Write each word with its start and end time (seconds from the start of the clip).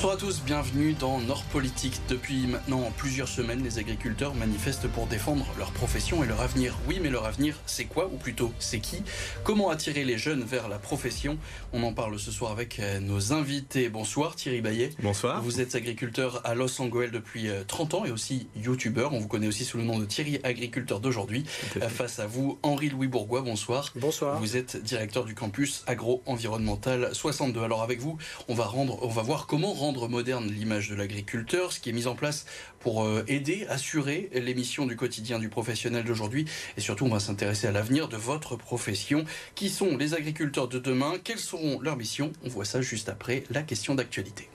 Bonsoir 0.00 0.14
à 0.14 0.16
tous, 0.16 0.40
bienvenue 0.46 0.94
dans 0.94 1.20
Nord 1.20 1.44
Politique. 1.52 2.00
Depuis 2.08 2.46
maintenant 2.46 2.90
plusieurs 2.96 3.28
semaines, 3.28 3.62
les 3.62 3.78
agriculteurs 3.78 4.34
manifestent 4.34 4.88
pour 4.88 5.06
défendre 5.06 5.46
leur 5.58 5.72
profession 5.72 6.24
et 6.24 6.26
leur 6.26 6.40
avenir. 6.40 6.74
Oui, 6.88 7.00
mais 7.02 7.10
leur 7.10 7.26
avenir, 7.26 7.56
c'est 7.66 7.84
quoi? 7.84 8.06
Ou 8.06 8.16
plutôt, 8.16 8.50
c'est 8.58 8.78
qui? 8.78 9.02
Comment 9.44 9.68
attirer 9.68 10.04
les 10.04 10.16
jeunes 10.16 10.42
vers 10.42 10.70
la 10.70 10.78
profession? 10.78 11.36
On 11.74 11.82
en 11.82 11.92
parle 11.92 12.18
ce 12.18 12.30
soir 12.30 12.50
avec 12.50 12.78
euh, 12.78 12.98
nos 12.98 13.34
invités. 13.34 13.90
Bonsoir 13.90 14.36
Thierry 14.36 14.62
Bayet. 14.62 14.92
Bonsoir. 15.02 15.42
Vous 15.42 15.60
êtes 15.60 15.74
agriculteur 15.74 16.40
à 16.44 16.54
Los 16.54 16.80
Angeles 16.80 17.10
depuis 17.12 17.50
30 17.66 17.92
euh, 17.92 17.96
ans 17.98 18.04
et 18.06 18.10
aussi 18.10 18.48
youtubeur. 18.56 19.12
On 19.12 19.18
vous 19.18 19.28
connaît 19.28 19.48
aussi 19.48 19.66
sous 19.66 19.76
le 19.76 19.84
nom 19.84 19.98
de 19.98 20.06
Thierry 20.06 20.40
Agriculteur 20.44 21.00
d'aujourd'hui. 21.00 21.44
Euh, 21.76 21.90
face 21.90 22.20
à 22.20 22.26
vous, 22.26 22.58
Henri-Louis 22.62 23.08
Bourgois, 23.08 23.42
bonsoir. 23.42 23.92
Bonsoir. 23.96 24.38
Vous 24.38 24.56
êtes 24.56 24.82
directeur 24.82 25.26
du 25.26 25.34
campus 25.34 25.84
agro-environnemental 25.86 27.14
62. 27.14 27.60
Alors 27.60 27.82
avec 27.82 28.00
vous, 28.00 28.16
on 28.48 28.54
va, 28.54 28.64
rendre, 28.64 28.98
on 29.02 29.08
va 29.08 29.20
voir 29.20 29.46
comment 29.46 29.74
rendre 29.74 29.89
moderne 29.98 30.50
l'image 30.50 30.88
de 30.88 30.94
l'agriculteur, 30.94 31.72
ce 31.72 31.80
qui 31.80 31.90
est 31.90 31.92
mis 31.92 32.06
en 32.06 32.14
place 32.14 32.46
pour 32.78 33.04
euh, 33.04 33.24
aider, 33.28 33.66
assurer 33.68 34.30
l'émission 34.32 34.86
du 34.86 34.96
quotidien 34.96 35.38
du 35.38 35.48
professionnel 35.48 36.04
d'aujourd'hui. 36.04 36.46
Et 36.76 36.80
surtout, 36.80 37.04
on 37.06 37.10
va 37.10 37.20
s'intéresser 37.20 37.66
à 37.66 37.72
l'avenir 37.72 38.08
de 38.08 38.16
votre 38.16 38.56
profession. 38.56 39.24
Qui 39.54 39.68
sont 39.68 39.96
les 39.96 40.14
agriculteurs 40.14 40.68
de 40.68 40.78
demain? 40.78 41.14
Quelles 41.22 41.38
seront 41.38 41.80
leurs 41.80 41.96
missions? 41.96 42.32
On 42.44 42.48
voit 42.48 42.64
ça 42.64 42.80
juste 42.80 43.08
après 43.08 43.44
la 43.50 43.62
question 43.62 43.94
d'actualité. 43.94 44.48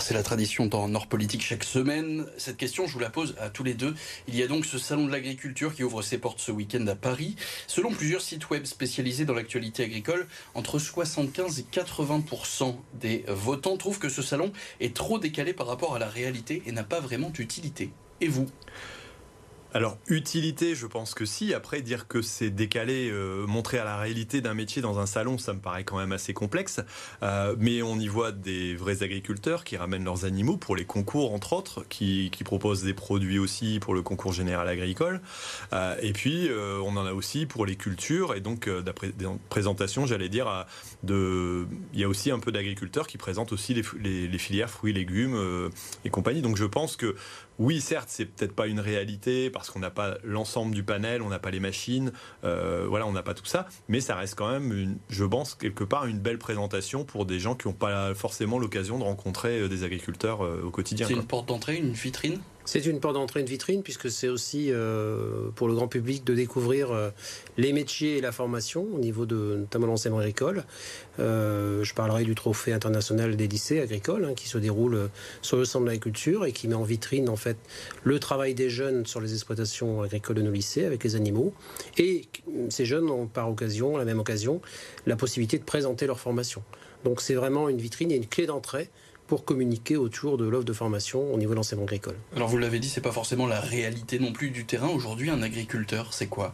C'est 0.00 0.14
la 0.14 0.22
tradition 0.22 0.66
dans 0.66 0.88
Nord 0.88 1.06
Politique 1.06 1.42
chaque 1.42 1.64
semaine. 1.64 2.26
Cette 2.38 2.56
question, 2.56 2.86
je 2.86 2.92
vous 2.92 2.98
la 2.98 3.10
pose 3.10 3.34
à 3.38 3.50
tous 3.50 3.64
les 3.64 3.74
deux. 3.74 3.94
Il 4.28 4.36
y 4.36 4.42
a 4.42 4.46
donc 4.46 4.64
ce 4.64 4.78
salon 4.78 5.06
de 5.06 5.12
l'agriculture 5.12 5.74
qui 5.74 5.84
ouvre 5.84 6.02
ses 6.02 6.18
portes 6.18 6.40
ce 6.40 6.52
week-end 6.52 6.86
à 6.86 6.94
Paris. 6.94 7.36
Selon 7.66 7.90
plusieurs 7.90 8.20
sites 8.20 8.48
web 8.50 8.64
spécialisés 8.64 9.24
dans 9.24 9.34
l'actualité 9.34 9.84
agricole, 9.84 10.26
entre 10.54 10.78
75 10.78 11.58
et 11.58 11.66
80% 11.70 12.76
des 12.94 13.24
votants 13.28 13.76
trouvent 13.76 13.98
que 13.98 14.08
ce 14.08 14.22
salon 14.22 14.52
est 14.80 14.94
trop 14.94 15.18
décalé 15.18 15.52
par 15.52 15.66
rapport 15.66 15.94
à 15.94 15.98
la 15.98 16.08
réalité 16.08 16.62
et 16.66 16.72
n'a 16.72 16.84
pas 16.84 17.00
vraiment 17.00 17.30
d'utilité. 17.30 17.90
Et 18.20 18.28
vous? 18.28 18.46
Alors, 19.72 19.98
utilité, 20.08 20.74
je 20.74 20.86
pense 20.86 21.14
que 21.14 21.24
si. 21.24 21.54
Après, 21.54 21.80
dire 21.80 22.08
que 22.08 22.22
c'est 22.22 22.50
décalé, 22.50 23.08
euh, 23.08 23.46
montrer 23.46 23.78
à 23.78 23.84
la 23.84 23.96
réalité 23.96 24.40
d'un 24.40 24.54
métier 24.54 24.82
dans 24.82 24.98
un 24.98 25.06
salon, 25.06 25.38
ça 25.38 25.52
me 25.52 25.60
paraît 25.60 25.84
quand 25.84 25.96
même 25.96 26.10
assez 26.10 26.34
complexe. 26.34 26.80
Euh, 27.22 27.54
mais 27.58 27.80
on 27.80 27.96
y 27.98 28.08
voit 28.08 28.32
des 28.32 28.74
vrais 28.74 29.04
agriculteurs 29.04 29.62
qui 29.62 29.76
ramènent 29.76 30.04
leurs 30.04 30.24
animaux 30.24 30.56
pour 30.56 30.74
les 30.74 30.84
concours, 30.84 31.32
entre 31.32 31.52
autres, 31.52 31.84
qui, 31.88 32.30
proposent 32.44 32.82
des 32.82 32.94
produits 32.94 33.38
aussi 33.38 33.78
pour 33.80 33.94
le 33.94 34.02
concours 34.02 34.32
général 34.32 34.66
agricole. 34.66 35.20
Euh, 35.72 35.94
et 36.00 36.12
puis, 36.12 36.48
on 36.50 36.96
en 36.96 37.06
a 37.06 37.12
aussi 37.12 37.46
pour 37.46 37.64
les 37.64 37.76
cultures. 37.76 38.34
Et 38.34 38.40
donc, 38.40 38.68
d'après 38.68 39.10
des 39.10 39.26
présentations, 39.50 40.04
j'allais 40.06 40.28
dire, 40.28 40.66
il 41.06 41.66
y 41.92 42.02
a 42.02 42.08
aussi 42.08 42.30
un 42.32 42.40
peu 42.40 42.50
d'agriculteurs 42.50 43.06
qui 43.06 43.18
présentent 43.18 43.52
aussi 43.52 43.74
les, 43.74 44.26
les 44.26 44.38
filières 44.38 44.70
fruits, 44.70 44.92
légumes 44.92 45.70
et 46.04 46.10
compagnie. 46.10 46.42
Donc, 46.42 46.56
je 46.56 46.64
pense 46.64 46.96
que 46.96 47.14
oui, 47.60 47.82
certes, 47.82 48.08
c'est 48.08 48.24
peut-être 48.24 48.54
pas 48.54 48.68
une 48.68 48.80
réalité 48.80 49.50
parce 49.60 49.68
qu'on 49.68 49.80
n'a 49.80 49.90
pas 49.90 50.16
l'ensemble 50.24 50.74
du 50.74 50.82
panel, 50.82 51.20
on 51.20 51.28
n'a 51.28 51.38
pas 51.38 51.50
les 51.50 51.60
machines, 51.60 52.12
euh, 52.44 52.86
voilà, 52.88 53.06
on 53.06 53.12
n'a 53.12 53.22
pas 53.22 53.34
tout 53.34 53.44
ça, 53.44 53.68
mais 53.88 54.00
ça 54.00 54.14
reste 54.16 54.34
quand 54.34 54.50
même, 54.50 54.72
une, 54.72 54.96
je 55.10 55.22
pense, 55.22 55.54
quelque 55.54 55.84
part 55.84 56.06
une 56.06 56.18
belle 56.18 56.38
présentation 56.38 57.04
pour 57.04 57.26
des 57.26 57.38
gens 57.38 57.54
qui 57.54 57.68
n'ont 57.68 57.74
pas 57.74 58.14
forcément 58.14 58.58
l'occasion 58.58 58.98
de 58.98 59.04
rencontrer 59.04 59.60
euh, 59.60 59.68
des 59.68 59.84
agriculteurs 59.84 60.42
euh, 60.42 60.62
au 60.64 60.70
quotidien. 60.70 61.06
C'est 61.06 61.12
une 61.12 61.26
porte 61.26 61.46
d'entrée, 61.46 61.76
une 61.76 61.92
vitrine? 61.92 62.40
C'est 62.70 62.86
une 62.86 63.00
porte 63.00 63.14
d'entrée, 63.14 63.40
une 63.40 63.46
vitrine, 63.46 63.82
puisque 63.82 64.12
c'est 64.12 64.28
aussi 64.28 64.68
euh, 64.70 65.50
pour 65.56 65.66
le 65.66 65.74
grand 65.74 65.88
public 65.88 66.22
de 66.22 66.34
découvrir 66.34 66.92
euh, 66.92 67.10
les 67.56 67.72
métiers 67.72 68.18
et 68.18 68.20
la 68.20 68.30
formation 68.30 68.86
au 68.94 69.00
niveau 69.00 69.26
de 69.26 69.56
notamment 69.58 69.88
l'enseignement 69.88 70.20
agricole. 70.20 70.62
Euh, 71.18 71.82
je 71.82 71.92
parlerai 71.94 72.22
du 72.22 72.36
trophée 72.36 72.72
international 72.72 73.34
des 73.34 73.48
lycées 73.48 73.80
agricoles 73.80 74.24
hein, 74.24 74.34
qui 74.36 74.46
se 74.46 74.56
déroule 74.56 75.10
sur 75.42 75.56
le 75.56 75.64
centre 75.64 75.82
de 75.82 75.90
l'agriculture 75.90 76.44
et 76.44 76.52
qui 76.52 76.68
met 76.68 76.76
en 76.76 76.84
vitrine 76.84 77.28
en 77.28 77.34
fait 77.34 77.56
le 78.04 78.20
travail 78.20 78.54
des 78.54 78.70
jeunes 78.70 79.04
sur 79.04 79.20
les 79.20 79.32
exploitations 79.32 80.02
agricoles 80.02 80.36
de 80.36 80.42
nos 80.42 80.52
lycées 80.52 80.84
avec 80.84 81.02
les 81.02 81.16
animaux. 81.16 81.52
Et 81.98 82.28
ces 82.68 82.84
jeunes 82.84 83.10
ont 83.10 83.26
par 83.26 83.50
occasion, 83.50 83.96
à 83.96 83.98
la 83.98 84.04
même 84.04 84.20
occasion, 84.20 84.60
la 85.06 85.16
possibilité 85.16 85.58
de 85.58 85.64
présenter 85.64 86.06
leur 86.06 86.20
formation. 86.20 86.62
Donc 87.02 87.20
c'est 87.20 87.34
vraiment 87.34 87.68
une 87.68 87.78
vitrine 87.78 88.12
et 88.12 88.16
une 88.16 88.26
clé 88.26 88.46
d'entrée 88.46 88.90
pour 89.30 89.44
communiquer 89.44 89.96
autour 89.96 90.38
de 90.38 90.44
l'offre 90.44 90.64
de 90.64 90.72
formation 90.72 91.32
au 91.32 91.38
niveau 91.38 91.52
de 91.52 91.56
l'enseignement 91.56 91.86
agricole. 91.86 92.16
Alors 92.34 92.48
vous 92.48 92.58
l'avez 92.58 92.80
dit, 92.80 92.88
c'est 92.88 93.00
pas 93.00 93.12
forcément 93.12 93.46
la 93.46 93.60
réalité 93.60 94.18
non 94.18 94.32
plus 94.32 94.50
du 94.50 94.64
terrain. 94.66 94.88
Aujourd'hui, 94.88 95.30
un 95.30 95.40
agriculteur, 95.40 96.12
c'est 96.12 96.26
quoi? 96.26 96.52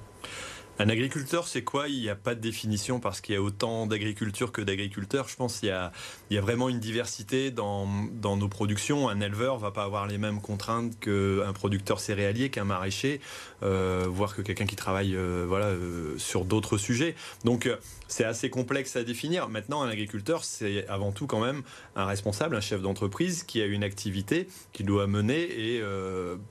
Un 0.78 0.91
agriculteur, 0.91 1.48
c'est 1.48 1.62
quoi? 1.64 1.88
Il 1.88 1.98
n'y 1.98 2.10
a 2.10 2.16
pas 2.16 2.34
de 2.34 2.41
définition 2.41 3.00
parce 3.00 3.22
qu'il 3.22 3.34
y 3.34 3.38
a 3.38 3.41
autant 3.41 3.87
d'agriculture 3.87 4.53
que 4.53 4.60
d'agriculteurs. 4.60 5.26
Je 5.26 5.37
pense 5.37 5.60
qu'il 5.60 5.70
y 5.70 5.72
a, 5.72 5.91
il 6.28 6.34
y 6.34 6.38
a 6.38 6.42
vraiment 6.42 6.69
une 6.69 6.81
diversité 6.81 7.50
dans, 7.50 7.88
dans 8.12 8.37
nos 8.37 8.48
productions. 8.48 9.08
Un 9.08 9.22
éleveur 9.22 9.56
va 9.56 9.70
pas 9.70 9.84
avoir 9.84 10.06
les 10.06 10.19
mêmes 10.19 10.43
contraintes 10.43 11.00
qu'un 11.00 11.54
producteur 11.54 11.98
céréalier, 11.98 12.50
qu'un 12.50 12.64
maraîcher, 12.64 13.22
voire 13.62 14.34
que 14.34 14.43
quelqu'un 14.43 14.67
qui 14.67 14.77
travaille 14.77 15.15
euh, 15.15 15.44
voilà, 15.47 15.67
euh, 15.67 16.19
sur 16.19 16.44
d'autres 16.44 16.78
sujets. 16.78 17.15
Donc 17.44 17.69
c'est 18.09 18.25
assez 18.25 18.50
complexe 18.50 18.97
à 18.97 19.05
définir. 19.05 19.49
Maintenant, 19.49 19.83
un 19.83 19.89
agriculteur, 19.89 20.44
c'est 20.44 20.87
avant 20.89 21.12
tout 21.12 21.27
quand 21.27 21.41
même 21.41 21.62
un 21.97 22.06
responsable, 22.06 22.56
un 22.56 22.61
chef 22.61 22.81
d'entreprise 22.81 23.43
qui 23.43 23.61
a 23.61 23.67
une 23.67 23.83
activité 23.83 24.49
qu'il 24.72 24.87
doit 24.87 25.06
mener 25.06 25.43
et 25.43 25.83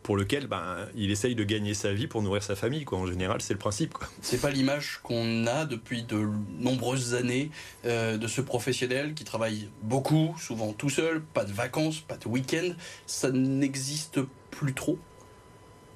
pour 0.03 0.17
lequel 0.17 0.47
ben, 0.47 0.77
il 0.95 1.11
essaye 1.11 1.35
de 1.35 1.43
gagner 1.43 1.73
sa 1.73 1.93
vie 1.93 2.07
pour 2.07 2.21
nourrir 2.21 2.43
sa 2.43 2.55
famille. 2.55 2.85
Quoi. 2.85 2.99
En 2.99 3.07
général, 3.07 3.41
c'est 3.41 3.53
le 3.53 3.59
principe. 3.59 3.93
C'est 4.21 4.41
pas 4.41 4.49
l'image 4.49 4.99
qu'on 5.03 5.47
a 5.47 5.65
depuis 5.65 6.03
de 6.03 6.27
nombreuses 6.59 7.13
années 7.13 7.51
euh, 7.85 8.17
de 8.17 8.27
ce 8.27 8.41
professionnel 8.41 9.13
qui 9.13 9.23
travaille 9.23 9.69
beaucoup, 9.81 10.35
souvent 10.39 10.73
tout 10.73 10.89
seul, 10.89 11.21
pas 11.21 11.45
de 11.45 11.51
vacances, 11.51 11.99
pas 11.99 12.17
de 12.17 12.27
week-end. 12.27 12.69
Ça 13.05 13.31
n'existe 13.31 14.19
plus 14.51 14.73
trop. 14.73 14.97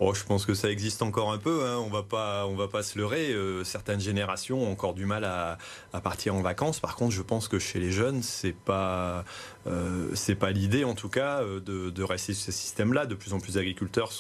Oh, 0.02 0.14
je 0.14 0.24
pense 0.24 0.46
que 0.46 0.54
ça 0.54 0.72
existe 0.72 1.02
encore 1.02 1.34
un 1.34 1.38
peu. 1.38 1.66
Hein. 1.66 1.78
On 1.78 1.90
va 1.90 2.04
pas, 2.04 2.48
on 2.48 2.56
va 2.56 2.70
pas 2.70 2.84
se 2.84 2.98
leurrer. 2.98 3.34
Euh, 3.34 3.66
certaines 3.66 4.00
générations 4.00 4.64
ont 4.64 4.72
encore 4.72 4.94
du 4.94 5.06
mal 5.06 5.26
à, 5.26 5.58
partir 6.02 6.36
en 6.36 6.42
vacances. 6.42 6.80
Par 6.80 6.96
contre, 6.96 7.14
je 7.14 7.22
pense 7.22 7.50
que 7.50 7.60
chez 7.60 7.80
les 7.80 7.92
jeunes, 7.92 8.24
c'est 8.24 8.56
pas, 8.56 9.26
euh, 9.68 10.08
c'est 10.14 10.36
pas 10.36 10.52
l'idée 10.52 10.86
en 10.86 10.96
tout 10.96 11.10
cas 11.10 11.42
euh, 11.42 11.60
de, 11.60 12.04
rester 12.04 12.34
sur 12.34 12.46
ce 12.46 12.54
système-là. 12.54 13.08
De 13.08 13.16
plus 13.16 13.34
en 13.34 13.42
plus 13.42 13.56
d'agriculteurs 13.56 14.14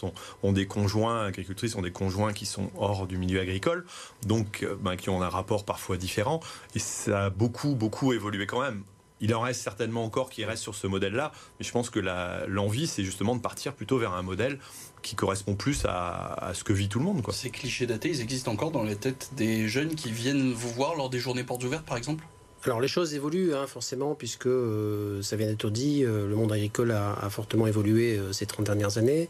ont 0.43 0.51
des 0.51 0.67
conjoints, 0.67 1.25
agricultrices 1.25 1.75
ont 1.75 1.81
des 1.81 1.93
conjoints 1.93 2.33
qui 2.33 2.45
sont 2.45 2.71
hors 2.77 3.07
du 3.07 3.17
milieu 3.17 3.39
agricole, 3.39 3.85
donc 4.25 4.67
ben, 4.81 4.97
qui 4.97 5.09
ont 5.09 5.21
un 5.21 5.29
rapport 5.29 5.63
parfois 5.63 5.95
différent. 5.95 6.41
Et 6.75 6.79
ça 6.79 7.25
a 7.25 7.29
beaucoup, 7.29 7.75
beaucoup 7.75 8.11
évolué 8.11 8.45
quand 8.47 8.61
même. 8.61 8.83
Il 9.21 9.33
en 9.35 9.41
reste 9.41 9.61
certainement 9.61 10.03
encore 10.03 10.29
qui 10.29 10.45
restent 10.45 10.63
sur 10.63 10.75
ce 10.75 10.87
modèle-là, 10.87 11.31
mais 11.59 11.65
je 11.65 11.71
pense 11.71 11.89
que 11.89 11.99
l'envie, 12.47 12.87
c'est 12.87 13.03
justement 13.03 13.35
de 13.35 13.41
partir 13.41 13.73
plutôt 13.73 13.97
vers 13.97 14.13
un 14.13 14.21
modèle 14.21 14.59
qui 15.01 15.15
correspond 15.15 15.55
plus 15.55 15.85
à, 15.85 16.51
ce 16.53 16.63
que 16.63 16.73
vit 16.73 16.89
tout 16.89 16.99
le 16.99 17.05
monde. 17.05 17.21
Quoi. 17.21 17.33
Ces 17.33 17.49
clichés 17.49 17.87
datés, 17.87 18.09
ils 18.09 18.21
existent 18.21 18.51
encore 18.51 18.71
dans 18.71 18.83
les 18.83 18.95
têtes 18.95 19.29
des 19.35 19.67
jeunes 19.67 19.95
qui 19.95 20.11
viennent 20.11 20.53
vous 20.53 20.69
voir 20.69 20.95
lors 20.95 21.09
des 21.09 21.19
journées 21.19 21.43
portes 21.43 21.63
ouvertes, 21.63 21.85
par 21.85 21.97
exemple? 21.97 22.23
Alors 22.65 22.81
les 22.81 22.89
choses 22.89 23.13
évoluent 23.13 23.55
hein, 23.55 23.67
forcément 23.67 24.15
puisque 24.15 24.45
euh, 24.45 25.21
ça 25.21 25.37
vient 25.37 25.47
d'être 25.47 25.69
dit, 25.69 26.03
euh, 26.03 26.27
le 26.27 26.35
monde 26.35 26.51
agricole 26.51 26.91
a, 26.91 27.29
fortement 27.29 27.67
évolué 27.67 28.17
euh, 28.17 28.33
ces 28.33 28.45
30 28.45 28.65
dernières 28.65 28.97
années. 28.97 29.29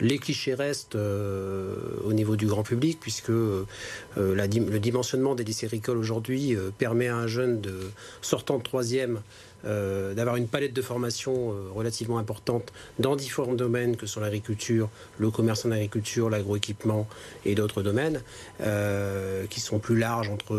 Les 0.00 0.18
clichés 0.18 0.54
restent 0.54 0.96
au 0.96 2.12
niveau 2.12 2.34
du 2.34 2.46
grand 2.46 2.64
public 2.64 2.98
puisque 3.00 3.28
le 3.28 4.78
dimensionnement 4.78 5.34
des 5.36 5.44
lycées 5.44 5.66
agricoles 5.66 5.98
aujourd'hui 5.98 6.56
permet 6.78 7.06
à 7.06 7.16
un 7.16 7.26
jeune 7.26 7.60
de 7.60 7.78
sortant 8.22 8.58
de 8.58 8.62
troisième 8.62 9.20
euh, 9.66 10.14
d'avoir 10.14 10.36
une 10.36 10.46
palette 10.46 10.72
de 10.72 10.82
formation 10.82 11.50
euh, 11.50 11.70
relativement 11.74 12.18
importante 12.18 12.72
dans 12.98 13.16
différents 13.16 13.54
domaines 13.54 13.96
que 13.96 14.06
sont 14.06 14.20
l'agriculture, 14.20 14.90
le 15.18 15.30
commerce 15.30 15.64
en 15.64 15.70
agriculture, 15.70 16.28
l'agroéquipement 16.28 17.06
et 17.44 17.54
d'autres 17.54 17.82
domaines 17.82 18.22
euh, 18.60 19.46
qui 19.46 19.60
sont 19.60 19.78
plus 19.78 19.98
larges 19.98 20.28
entre 20.28 20.56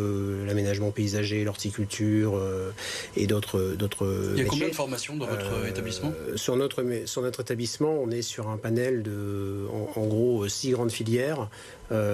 l'aménagement 0.48 0.92
paysager, 0.92 1.44
l'horticulture 1.44 2.42
et 3.16 3.28
d'autres 3.28 3.76
d'autres. 3.78 4.34
Il 4.36 4.44
y 4.44 4.46
a 4.46 4.50
combien 4.50 4.70
de 4.70 4.74
formations 4.74 5.16
dans 5.16 5.28
votre 5.28 5.68
établissement? 5.68 6.12
Sur 6.36 6.56
notre 6.56 6.84
sur 7.06 7.22
notre 7.22 7.42
établissement, 7.42 7.98
on 8.02 8.10
est 8.10 8.22
sur 8.22 8.50
un 8.50 8.58
panel 8.58 9.04
de 9.04 9.66
en, 9.72 10.00
en 10.00 10.06
gros 10.06 10.48
six 10.48 10.72
grandes 10.72 10.92
filières 10.92 11.50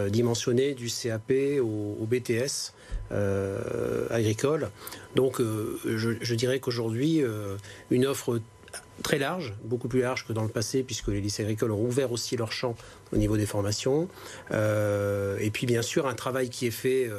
dimensionnées 0.10 0.74
du 0.74 0.90
CAP 0.90 1.32
au, 1.62 1.98
au 2.02 2.06
BTS. 2.06 2.74
Euh, 3.14 4.08
agricole. 4.10 4.70
Donc 5.16 5.42
euh, 5.42 5.78
je, 5.86 6.36
dirais 6.36 6.60
qu'aujourd'hui, 6.60 7.22
euh, 7.22 7.58
une 7.90 8.06
offre 8.06 8.40
très 9.04 9.18
large, 9.18 9.54
beaucoup 9.66 9.90
plus 9.90 10.00
large 10.00 10.26
que 10.26 10.32
dans 10.32 10.44
le 10.44 10.50
passé, 10.50 10.82
puisque 10.84 11.10
les 11.10 11.20
lycées 11.20 11.44
agricoles 11.44 11.72
ont 11.72 11.84
ouvert 11.84 12.14
aussi 12.14 12.38
leur 12.38 12.54
champ 12.54 12.76
au 13.12 13.18
niveau 13.18 13.36
des 13.36 13.46
formations. 13.46 14.08
et 14.52 15.50
puis 15.52 15.66
bien 15.66 15.82
sûr, 15.82 16.08
un 16.08 16.14
travail 16.14 16.50
qui 16.50 16.68
est 16.68 16.72
fait 16.72 17.10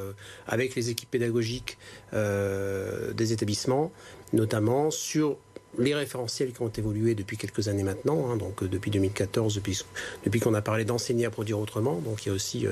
avec 0.47 0.75
les 0.75 0.89
équipes 0.89 1.11
pédagogiques 1.11 1.77
des 2.13 3.33
établissements, 3.33 3.91
notamment 4.31 4.89
sur 4.89 5.37
les 5.77 5.95
référentiels 5.95 6.51
qui 6.51 6.61
ont 6.61 6.69
évolué 6.69 7.15
depuis 7.15 7.37
quelques 7.37 7.67
années 7.67 7.83
maintenant, 7.83 8.29
hein, 8.29 8.37
donc 8.37 8.63
depuis 8.63 8.91
2014, 8.91 9.55
depuis, 9.55 9.81
depuis 10.25 10.39
qu'on 10.39 10.53
a 10.53 10.61
parlé 10.61 10.85
d'enseigner 10.85 11.25
à 11.25 11.31
produire 11.31 11.59
autrement, 11.59 11.95
donc 11.95 12.25
il 12.25 12.29
y 12.29 12.31
a 12.31 12.35
aussi 12.35 12.65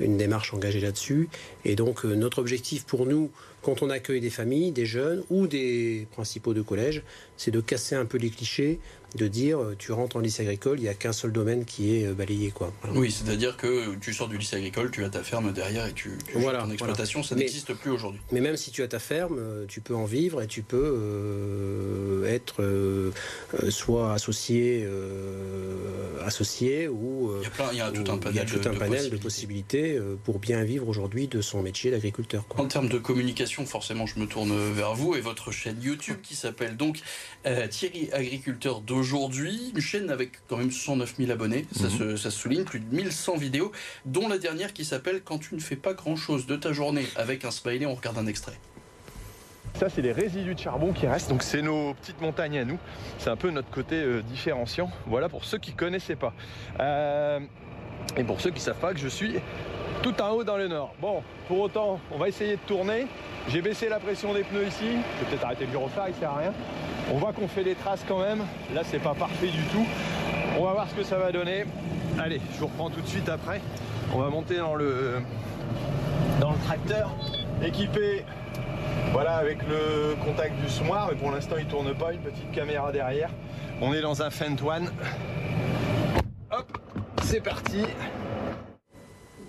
une 0.00 0.16
démarche 0.16 0.52
engagée 0.54 0.80
là-dessus. 0.80 1.28
Et 1.64 1.76
donc 1.76 2.04
notre 2.04 2.38
objectif 2.38 2.84
pour 2.84 3.06
nous, 3.06 3.30
quand 3.62 3.82
on 3.82 3.90
accueille 3.90 4.20
des 4.20 4.30
familles, 4.30 4.72
des 4.72 4.86
jeunes 4.86 5.22
ou 5.30 5.46
des 5.46 6.06
principaux 6.12 6.54
de 6.54 6.62
collège, 6.62 7.02
c'est 7.36 7.50
de 7.50 7.60
casser 7.60 7.94
un 7.94 8.04
peu 8.04 8.18
les 8.18 8.30
clichés 8.30 8.80
de 9.16 9.28
dire 9.28 9.60
euh, 9.60 9.76
tu 9.78 9.92
rentres 9.92 10.16
en 10.16 10.20
lycée 10.20 10.42
agricole, 10.42 10.78
il 10.78 10.82
n'y 10.82 10.88
a 10.88 10.94
qu'un 10.94 11.12
seul 11.12 11.32
domaine 11.32 11.64
qui 11.64 11.96
est 11.96 12.06
euh, 12.06 12.14
balayé. 12.14 12.50
Quoi. 12.50 12.72
Oui, 12.94 13.10
c'est-à-dire 13.10 13.56
que 13.56 13.94
tu 13.96 14.14
sors 14.14 14.28
du 14.28 14.38
lycée 14.38 14.56
agricole, 14.56 14.90
tu 14.90 15.04
as 15.04 15.10
ta 15.10 15.22
ferme 15.22 15.52
derrière 15.52 15.86
et 15.86 15.92
tu, 15.92 16.12
tu 16.26 16.38
voilà, 16.38 16.60
ton 16.62 16.70
exploitation, 16.70 17.22
ça 17.22 17.34
n'existe 17.34 17.74
plus 17.74 17.90
aujourd'hui. 17.90 18.20
Mais 18.32 18.40
même 18.40 18.56
si 18.56 18.70
tu 18.70 18.82
as 18.82 18.88
ta 18.88 18.98
ferme, 18.98 19.36
euh, 19.38 19.66
tu 19.66 19.80
peux 19.80 19.94
en 19.94 20.04
vivre 20.04 20.42
et 20.42 20.46
tu 20.46 20.62
peux 20.62 22.24
être 22.26 22.62
soit 23.70 24.12
associé, 24.12 24.86
associé 26.24 26.88
ou... 26.88 27.32
il 27.40 27.44
y 27.44 27.46
a, 27.46 27.50
plein, 27.50 27.68
il 27.72 27.78
y 27.78 27.80
a 27.80 27.90
tout 27.90 28.10
un 28.10 28.18
panel, 28.18 28.46
tout 28.46 28.68
un 28.68 28.72
de, 28.72 28.78
panel 28.78 29.10
de 29.10 29.16
possibilités 29.16 30.00
pour 30.24 30.38
bien 30.38 30.64
vivre 30.64 30.88
aujourd'hui 30.88 31.28
de 31.28 31.40
son 31.40 31.62
métier 31.62 31.90
d'agriculteur. 31.90 32.44
En 32.56 32.66
termes 32.66 32.88
de 32.88 32.98
communication, 32.98 33.51
forcément, 33.66 34.06
je 34.06 34.18
me 34.18 34.26
tourne 34.26 34.52
vers 34.72 34.94
vous 34.94 35.14
et 35.14 35.20
votre 35.20 35.50
chaîne 35.50 35.80
YouTube 35.82 36.18
qui 36.22 36.34
s'appelle 36.34 36.76
donc 36.76 37.00
Thierry 37.70 38.10
Agriculteur 38.12 38.80
2 38.80 38.94
aujourd'hui. 38.94 39.72
Une 39.74 39.80
chaîne 39.80 40.10
avec 40.10 40.32
quand 40.48 40.56
même 40.56 40.70
109 40.70 41.14
000 41.18 41.30
abonnés, 41.30 41.66
ça, 41.74 41.88
mhm. 41.88 42.16
se, 42.16 42.30
souligne, 42.30 42.64
plus 42.64 42.80
de 42.80 42.94
1100 42.94 43.36
vidéos, 43.36 43.72
dont 44.04 44.28
la 44.28 44.38
dernière 44.38 44.72
qui 44.72 44.84
s'appelle 44.84 45.22
Quand 45.22 45.38
tu 45.38 45.54
ne 45.54 45.60
fais 45.60 45.76
pas 45.76 45.94
grand-chose 45.94 46.46
de 46.46 46.56
ta 46.56 46.72
journée 46.72 47.06
avec 47.16 47.44
un 47.44 47.50
smiley, 47.50 47.86
on 47.86 47.94
regarde 47.94 48.18
un 48.18 48.26
extrait. 48.26 48.58
Ça, 49.74 49.88
c'est 49.88 50.02
les 50.02 50.12
résidus 50.12 50.54
de 50.54 50.60
charbon 50.60 50.92
qui 50.92 51.06
restent. 51.06 51.30
Donc, 51.30 51.42
c'est 51.42 51.62
nos 51.62 51.94
petites 51.94 52.20
montagnes 52.20 52.58
à 52.58 52.64
nous. 52.64 52.78
C'est 53.18 53.30
un 53.30 53.36
peu 53.36 53.50
notre 53.50 53.70
côté 53.70 53.96
euh, 53.96 54.22
différenciant. 54.22 54.90
Voilà 55.06 55.28
pour 55.28 55.44
ceux 55.44 55.58
qui 55.58 55.72
connaissaient 55.72 56.16
pas. 56.16 56.34
Euh, 56.78 57.40
et 58.16 58.24
pour 58.24 58.40
ceux 58.40 58.50
qui 58.50 58.60
savent 58.60 58.78
pas 58.78 58.92
que 58.92 59.00
je 59.00 59.08
suis 59.08 59.36
tout 60.02 60.20
en 60.20 60.30
haut 60.30 60.44
dans 60.44 60.56
le 60.56 60.66
nord. 60.66 60.92
Bon, 61.00 61.22
pour 61.46 61.60
autant, 61.60 62.00
on 62.10 62.18
va 62.18 62.28
essayer 62.28 62.56
de 62.56 62.60
tourner. 62.66 63.06
J'ai 63.48 63.62
baissé 63.62 63.88
la 63.88 64.00
pression 64.00 64.34
des 64.34 64.42
pneus 64.42 64.66
ici. 64.66 64.84
Je 64.84 65.24
vais 65.24 65.30
peut-être 65.30 65.44
arrêter 65.44 65.66
le 65.66 65.70
gyrophare, 65.70 66.08
il 66.08 66.14
sert 66.14 66.30
à 66.30 66.38
rien. 66.38 66.52
On 67.12 67.18
voit 67.18 67.32
qu'on 67.32 67.46
fait 67.46 67.62
des 67.62 67.74
traces 67.74 68.04
quand 68.06 68.18
même. 68.18 68.40
Là, 68.74 68.82
c'est 68.84 68.98
pas 68.98 69.14
parfait 69.14 69.46
du 69.48 69.62
tout. 69.64 69.86
On 70.58 70.64
va 70.64 70.72
voir 70.72 70.88
ce 70.90 70.94
que 70.94 71.04
ça 71.04 71.18
va 71.18 71.30
donner. 71.30 71.64
Allez, 72.18 72.40
je 72.52 72.58
vous 72.58 72.66
reprends 72.66 72.90
tout 72.90 73.00
de 73.00 73.06
suite 73.06 73.28
après. 73.28 73.60
On 74.14 74.18
va 74.18 74.28
monter 74.28 74.58
dans 74.58 74.74
le, 74.74 75.20
dans 76.40 76.50
le 76.50 76.58
tracteur 76.58 77.10
équipé 77.64 78.24
voilà, 79.12 79.36
avec 79.36 79.58
le 79.68 80.16
contact 80.24 80.60
du 80.60 80.68
semoir. 80.68 81.08
Mais 81.10 81.16
pour 81.16 81.30
l'instant, 81.30 81.56
il 81.58 81.66
tourne 81.66 81.94
pas. 81.94 82.12
Une 82.12 82.20
petite 82.20 82.50
caméra 82.50 82.90
derrière. 82.90 83.30
On 83.80 83.94
est 83.94 84.02
dans 84.02 84.20
un 84.22 84.30
Fent 84.30 84.56
One. 84.64 84.90
Hop, 86.50 86.78
c'est 87.22 87.40
parti. 87.40 87.84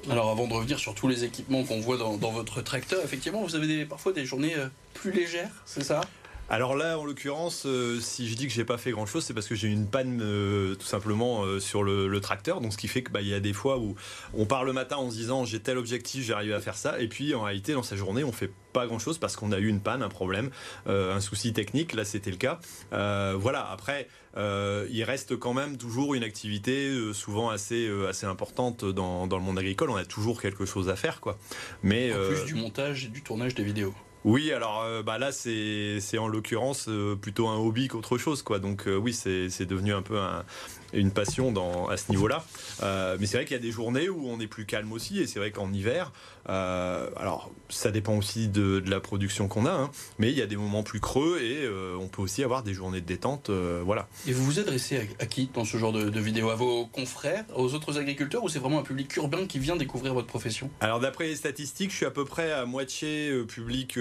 Alors 0.09 0.29
avant 0.29 0.47
de 0.47 0.53
revenir 0.53 0.79
sur 0.79 0.93
tous 0.93 1.07
les 1.07 1.23
équipements 1.23 1.63
qu'on 1.63 1.79
voit 1.79 1.97
dans, 1.97 2.31
votre 2.31 2.61
tracteur, 2.61 3.03
effectivement, 3.03 3.41
vous 3.41 3.55
avez 3.55 3.85
parfois 3.85 4.11
des 4.11 4.25
journées 4.25 4.55
euh, 4.55 4.67
plus 4.93 5.11
légères, 5.11 5.63
c'est 5.65 5.83
ça? 5.83 6.01
Alors 6.49 6.75
là, 6.75 6.99
en 6.99 7.05
l'occurrence, 7.05 7.65
euh, 7.65 7.99
si 7.99 8.27
je 8.27 8.35
dis 8.35 8.47
que 8.47 8.53
j'ai 8.53 8.65
pas 8.65 8.77
fait 8.77 8.91
grand 8.91 9.05
chose, 9.05 9.23
c'est 9.23 9.33
parce 9.33 9.47
que 9.47 9.55
j'ai 9.55 9.69
eu 9.69 9.71
une 9.71 9.87
panne 9.87 10.19
euh, 10.21 10.75
tout 10.75 10.85
simplement 10.85 11.43
euh, 11.43 11.59
sur 11.59 11.83
le, 11.83 12.19
tracteur. 12.19 12.61
Donc 12.61 12.73
ce 12.73 12.77
qui 12.77 12.87
fait 12.87 13.01
qu'il 13.01 13.11
bah, 13.11 13.21
y 13.21 13.33
a 13.33 13.39
des 13.39 13.53
fois 13.53 13.79
où 13.79 13.95
on 14.33 14.45
part 14.45 14.63
le 14.63 14.71
matin 14.71 14.97
en 14.97 15.09
se 15.09 15.15
disant 15.15 15.45
j'ai 15.45 15.59
tel 15.59 15.77
objectif, 15.77 16.23
j'ai 16.23 16.33
arrivé 16.33 16.53
à 16.53 16.59
faire 16.59 16.75
ça, 16.75 16.99
et 16.99 17.07
puis 17.07 17.33
en 17.33 17.41
réalité 17.41 17.73
dans 17.73 17.83
sa 17.83 17.95
journée 17.95 18.23
on 18.23 18.31
fait 18.31 18.51
pas 18.71 18.87
grand 18.87 18.99
chose 18.99 19.17
parce 19.17 19.35
qu'on 19.35 19.51
a 19.51 19.57
eu 19.57 19.67
une 19.67 19.81
panne, 19.81 20.01
un 20.03 20.09
problème, 20.09 20.51
un 20.85 21.19
souci 21.19 21.53
technique. 21.53 21.93
Là 21.93 22.05
c'était 22.05 22.31
le 22.31 22.37
cas. 22.37 22.59
voilà. 22.91 23.67
Après. 23.69 24.07
il 24.37 25.03
reste 25.03 25.37
quand 25.37 25.53
même 25.53 25.77
toujours 25.77 26.13
une 26.13 26.23
activité 26.23 27.13
souvent 27.13 27.49
assez 27.49 27.89
assez 28.07 28.25
importante 28.25 28.85
dans, 28.85 29.27
dans, 29.27 29.37
le 29.37 29.43
monde 29.43 29.59
agricole. 29.59 29.89
On 29.89 29.95
a 29.95 30.05
toujours 30.05 30.41
quelque 30.41 30.65
chose 30.65 30.87
à 30.87 30.95
faire, 30.95 31.19
quoi. 31.19 31.37
Mais 31.81 32.13
en 32.13 32.27
plus 32.27 32.45
du 32.45 32.55
montage 32.55 33.05
et 33.05 33.09
du 33.09 33.21
tournage 33.21 33.55
des 33.55 33.63
vidéos. 33.63 33.93
Oui, 34.25 34.53
alors 34.53 34.81
euh, 34.83 35.03
bah 35.03 35.17
là 35.17 35.33
c'est 35.33 36.17
en 36.17 36.27
l'occurrence 36.27 36.87
euh, 36.87 37.15
plutôt 37.15 37.49
un 37.49 37.57
hobby 37.57 37.89
qu'autre 37.89 38.17
chose 38.17 38.41
quoi. 38.41 38.59
Donc 38.59 38.87
euh, 38.87 38.95
oui, 38.95 39.13
c'est 39.13 39.65
devenu 39.65 39.93
un 39.93 40.01
peu 40.01 40.17
un, 40.17 40.45
une 40.93 41.11
passion 41.11 41.51
dans, 41.51 41.87
à 41.87 41.97
ce 41.97 42.11
niveau-là. 42.11 42.45
Euh, 42.81 43.17
mais 43.19 43.25
c'est 43.25 43.37
vrai 43.37 43.45
qu'il 43.45 43.55
y 43.55 43.59
a 43.59 43.61
des 43.61 43.71
journées 43.71 44.09
où 44.09 44.27
on 44.27 44.39
est 44.39 44.47
plus 44.47 44.65
calme 44.65 44.91
aussi, 44.91 45.19
et 45.19 45.27
c'est 45.27 45.39
vrai 45.39 45.51
qu'en 45.51 45.71
hiver, 45.71 46.11
euh, 46.49 47.09
alors 47.17 47.51
ça 47.69 47.91
dépend 47.91 48.15
aussi 48.17 48.47
de, 48.47 48.83
la 48.85 48.99
production 48.99 49.47
qu'on 49.47 49.65
a, 49.65 49.71
hein, 49.71 49.91
mais 50.19 50.31
il 50.31 50.37
y 50.37 50.41
a 50.41 50.45
des 50.45 50.57
moments 50.57 50.83
plus 50.83 50.99
creux 50.99 51.39
et 51.41 51.63
euh, 51.63 51.95
on 51.99 52.07
peut 52.07 52.21
aussi 52.21 52.43
avoir 52.43 52.63
des 52.63 52.73
journées 52.73 53.01
de 53.01 53.05
détente, 53.05 53.49
voilà. 53.49 54.07
Et 54.27 54.33
vous 54.33 54.43
vous 54.43 54.59
adressez 54.59 55.09
à, 55.19 55.25
qui 55.25 55.49
dans 55.53 55.65
ce 55.65 55.77
genre 55.77 55.93
de, 55.93 56.09
de 56.09 56.19
vidéo? 56.19 56.49
À 56.49 56.55
vos 56.55 56.85
confrères, 56.85 57.45
aux 57.55 57.73
autres 57.73 57.97
agriculteurs, 57.97 58.43
ou 58.43 58.49
c'est 58.49 58.59
vraiment 58.59 58.79
un 58.79 58.83
public 58.83 59.15
urbain 59.15 59.45
qui 59.47 59.59
vient 59.59 59.75
découvrir 59.75 60.13
votre 60.13 60.27
profession? 60.27 60.69
Alors 60.81 60.99
d'après 60.99 61.27
les 61.27 61.35
statistiques, 61.35 61.91
je 61.91 61.97
suis 61.97 62.05
à 62.05 62.11
peu 62.11 62.25
près 62.25 62.51
à 62.51 62.65
moitié 62.65 63.31
public, 63.47 63.97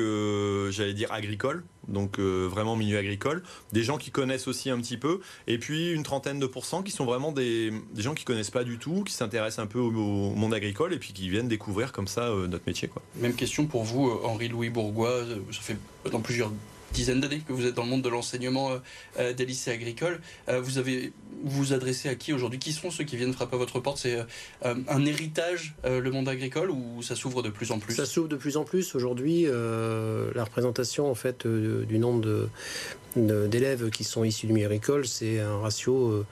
j'allais 0.71 0.95
dire 0.95 1.13
agricole 1.13 1.65
donc 1.89 2.19
euh, 2.19 2.47
vraiment 2.51 2.77
milieu 2.77 2.99
agricole, 2.99 3.43
des 3.73 3.83
gens 3.83 3.99
qui 3.99 4.11
connaissent 4.11 4.49
aussi 4.49 4.71
un 4.71 4.79
petit 4.79 4.97
peu, 4.97 5.21
et 5.47 5.59
puis 5.59 5.93
une 5.93 6.03
trentaine 6.03 6.39
de 6.39 6.47
pourcents 6.47 6.83
qui 6.83 6.91
sont 6.91 7.05
vraiment 7.05 7.33
des, 7.33 7.73
gens 7.97 8.15
qui 8.15 8.25
connaissent 8.25 8.51
pas 8.51 8.65
du 8.65 8.79
tout, 8.79 9.05
qui 9.05 9.13
s'intéressent 9.13 9.65
un 9.65 9.67
peu 9.67 9.79
au, 9.79 9.91
monde 9.91 10.55
agricole 10.55 10.93
et 10.93 10.99
puis 10.99 11.13
qui 11.13 11.29
viennent 11.29 11.49
découvrir 11.49 11.93
comme 11.93 12.09
ça 12.09 12.29
euh, 12.29 12.47
notre 12.47 12.65
métier. 12.67 12.91
Même 13.17 13.35
question 13.35 13.67
pour 13.67 13.85
vous, 13.85 14.09
euh, 14.09 14.21
Henri-Louis 14.25 14.71
Bourgois, 14.71 15.25
ça 15.51 15.61
fait 15.61 15.77
dans 16.11 16.21
plusieurs 16.21 16.51
dizaines 16.93 17.21
d'années 17.21 17.43
que 17.47 17.53
vous 17.53 17.67
êtes 17.67 17.75
dans 17.75 17.85
le 17.85 17.91
monde 17.91 18.03
de 18.03 18.09
l'enseignement 18.09 18.71
des 19.19 19.47
lycées 19.47 19.71
agricoles. 19.71 20.21
vous 20.49 20.79
avez 20.79 21.13
vous 21.45 21.73
adressez 21.73 22.09
à 22.09 22.15
qui 22.15 22.33
aujourd'hui? 22.33 22.59
Qui 22.61 22.73
sont 22.73 22.91
ceux 22.91 23.05
qui 23.05 23.17
viennent 23.17 23.33
frapper 23.33 23.57
à 23.57 23.59
votre 23.59 23.81
porte? 23.81 23.99
C'est 23.99 24.19
un 24.63 25.05
héritage, 25.05 25.75
le 25.85 26.09
monde 26.11 26.29
agricole, 26.29 26.71
ou 26.71 27.03
ça 27.03 27.17
s'ouvre 27.17 27.43
de 27.43 27.49
plus 27.49 27.73
en 27.73 27.79
plus? 27.79 27.95
Ça 27.95 28.07
s'ouvre 28.07 28.29
de 28.29 28.37
plus 28.37 28.57
en 28.57 28.65
plus. 28.65 28.95
Aujourd'hui, 28.95 29.45
la 29.45 30.45
représentation 30.45 31.11
en 31.11 31.15
fait 31.15 31.47
du 31.47 31.99
nombre 31.99 32.49
d'élèves 33.17 33.91
qui 33.91 34.05
sont 34.05 34.25
issus 34.25 34.47
du 34.47 34.53
milieu 34.53 34.67
agricole, 34.67 35.07
c'est 35.07 35.41
un 35.41 35.59
ratio 35.59 36.25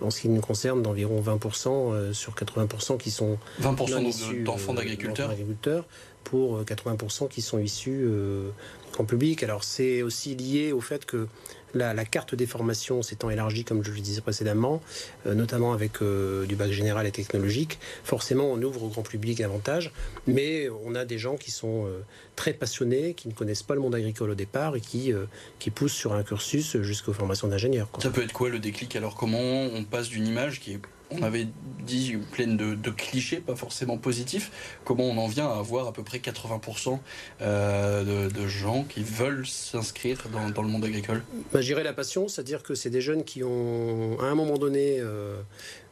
en 0.00 0.10
ce 0.10 0.22
qui 0.22 0.28
nous 0.28 0.40
concerne 0.40 0.82
d'environ 0.82 1.22
20% 1.22 2.12
sur 2.12 2.34
80% 2.34 2.98
qui 2.98 3.10
sont 3.10 3.38
20% 3.62 4.42
d'enfants 4.44 4.74
d'agriculteurs 4.74 5.86
pour 6.24 6.62
80% 6.62 7.28
qui 7.28 7.42
sont 7.42 7.58
issus 7.58 8.08
public. 9.02 9.42
Alors 9.42 9.64
c'est 9.64 10.02
aussi 10.02 10.36
lié 10.36 10.70
au 10.70 10.80
fait 10.80 11.04
que 11.04 11.26
la, 11.74 12.04
carte 12.04 12.34
des 12.34 12.46
formations 12.46 13.02
s'étant 13.02 13.30
élargie, 13.30 13.64
comme 13.64 13.82
je 13.84 13.90
le 13.90 14.00
disais 14.00 14.20
précédemment, 14.20 14.80
euh, 15.26 15.34
notamment 15.34 15.72
avec 15.72 16.02
euh, 16.02 16.46
du 16.46 16.54
bac 16.56 16.70
général 16.70 17.06
et 17.06 17.10
technologique, 17.10 17.78
forcément 18.04 18.44
on 18.44 18.62
ouvre 18.62 18.84
au 18.84 18.88
grand 18.88 19.02
public 19.02 19.38
davantage, 19.38 19.92
mais 20.26 20.68
on 20.84 20.94
a 20.94 21.04
des 21.04 21.18
gens 21.18 21.36
qui 21.36 21.50
sont 21.50 21.86
euh, 21.86 22.00
très 22.36 22.52
passionnés, 22.52 23.14
qui 23.14 23.28
ne 23.28 23.32
connaissent 23.32 23.62
pas 23.62 23.74
le 23.74 23.80
monde 23.80 23.94
agricole 23.94 24.30
au 24.30 24.34
départ 24.34 24.76
et 24.76 24.80
qui, 24.80 25.12
qui 25.58 25.70
poussent 25.70 25.92
sur 25.92 26.12
un 26.12 26.22
cursus 26.22 26.76
jusqu'aux 26.78 27.12
formations 27.12 27.48
d'ingénieurs. 27.48 27.88
Ça 28.00 28.10
peut 28.10 28.22
être 28.22 28.32
quoi 28.32 28.48
le 28.48 28.58
déclic? 28.58 28.94
Alors 28.96 29.14
comment 29.14 29.38
on 29.38 29.84
passe 29.84 30.08
d'une 30.08 30.26
image 30.26 30.60
qui 30.60 30.74
est 30.74 30.80
on 31.10 31.22
avait 31.22 31.46
dit 31.84 32.16
pleine 32.32 32.56
de, 32.56 32.90
clichés, 32.90 33.36
pas 33.36 33.56
forcément 33.56 33.98
positifs, 33.98 34.50
comment 34.84 35.04
on 35.04 35.18
en 35.18 35.26
vient 35.26 35.48
à 35.48 35.58
avoir 35.58 35.86
à 35.86 35.92
peu 35.92 36.02
près 36.02 36.18
80% 36.18 36.98
euh, 37.42 38.30
de, 38.30 38.46
gens 38.46 38.84
qui 38.84 39.02
veulent 39.02 39.46
s'inscrire 39.46 40.22
dans, 40.32 40.62
le 40.62 40.68
monde 40.68 40.84
agricole? 40.84 41.22
Bah, 41.52 41.60
J'irais 41.60 41.84
la 41.84 41.92
passion, 41.92 42.28
c'est-à-dire 42.28 42.62
que 42.62 42.74
c'est 42.74 42.90
des 42.90 43.00
jeunes 43.00 43.24
qui 43.24 43.42
ont, 43.42 44.18
à 44.20 44.24
un 44.24 44.34
moment 44.34 44.56
donné, 44.56 44.98
euh, 45.00 45.36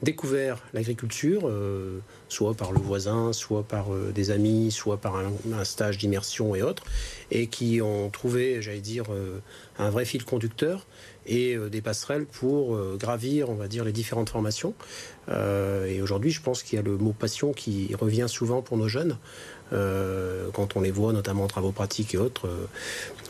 découvert 0.02 0.62
l'agriculture, 0.72 1.42
euh, 1.44 2.00
soit 2.28 2.54
par 2.54 2.72
le 2.72 2.80
voisin, 2.80 3.32
soit 3.32 3.62
par 3.62 3.90
des 4.14 4.30
amis, 4.30 4.70
soit 4.70 4.96
par 4.96 5.16
un 5.16 5.64
stage 5.64 5.98
d'immersion 5.98 6.54
et 6.54 6.62
autres, 6.62 6.84
et 7.30 7.48
qui 7.48 7.80
ont 7.82 8.08
trouvé, 8.08 8.62
j'allais 8.62 8.80
dire, 8.80 9.04
un 9.78 9.90
vrai 9.90 10.04
fil 10.04 10.24
conducteur 10.24 10.86
et 11.26 11.54
euh, 11.54 11.68
des 11.68 11.80
passerelles 11.80 12.26
pour 12.26 12.74
euh, 12.74 12.96
gravir, 12.98 13.50
on 13.50 13.54
va 13.54 13.68
dire, 13.68 13.84
les 13.84 13.92
différentes 13.92 14.30
formations. 14.30 14.74
Euh, 15.28 15.86
et 15.86 16.02
aujourd'hui, 16.02 16.30
je 16.30 16.42
pense 16.42 16.62
qu'il 16.62 16.76
y 16.76 16.78
a 16.78 16.82
le 16.82 16.96
mot 16.96 17.12
passion 17.12 17.52
qui 17.52 17.94
revient 17.94 18.26
souvent 18.28 18.62
pour 18.62 18.76
nos 18.76 18.88
jeunes. 18.88 19.18
Euh, 19.72 20.50
quand 20.52 20.76
on 20.76 20.80
les 20.80 20.90
voit, 20.90 21.12
notamment 21.12 21.44
en 21.44 21.48
travaux 21.48 21.72
pratiques 21.72 22.14
et 22.14 22.18
autres, 22.18 22.46
euh, 22.46 22.66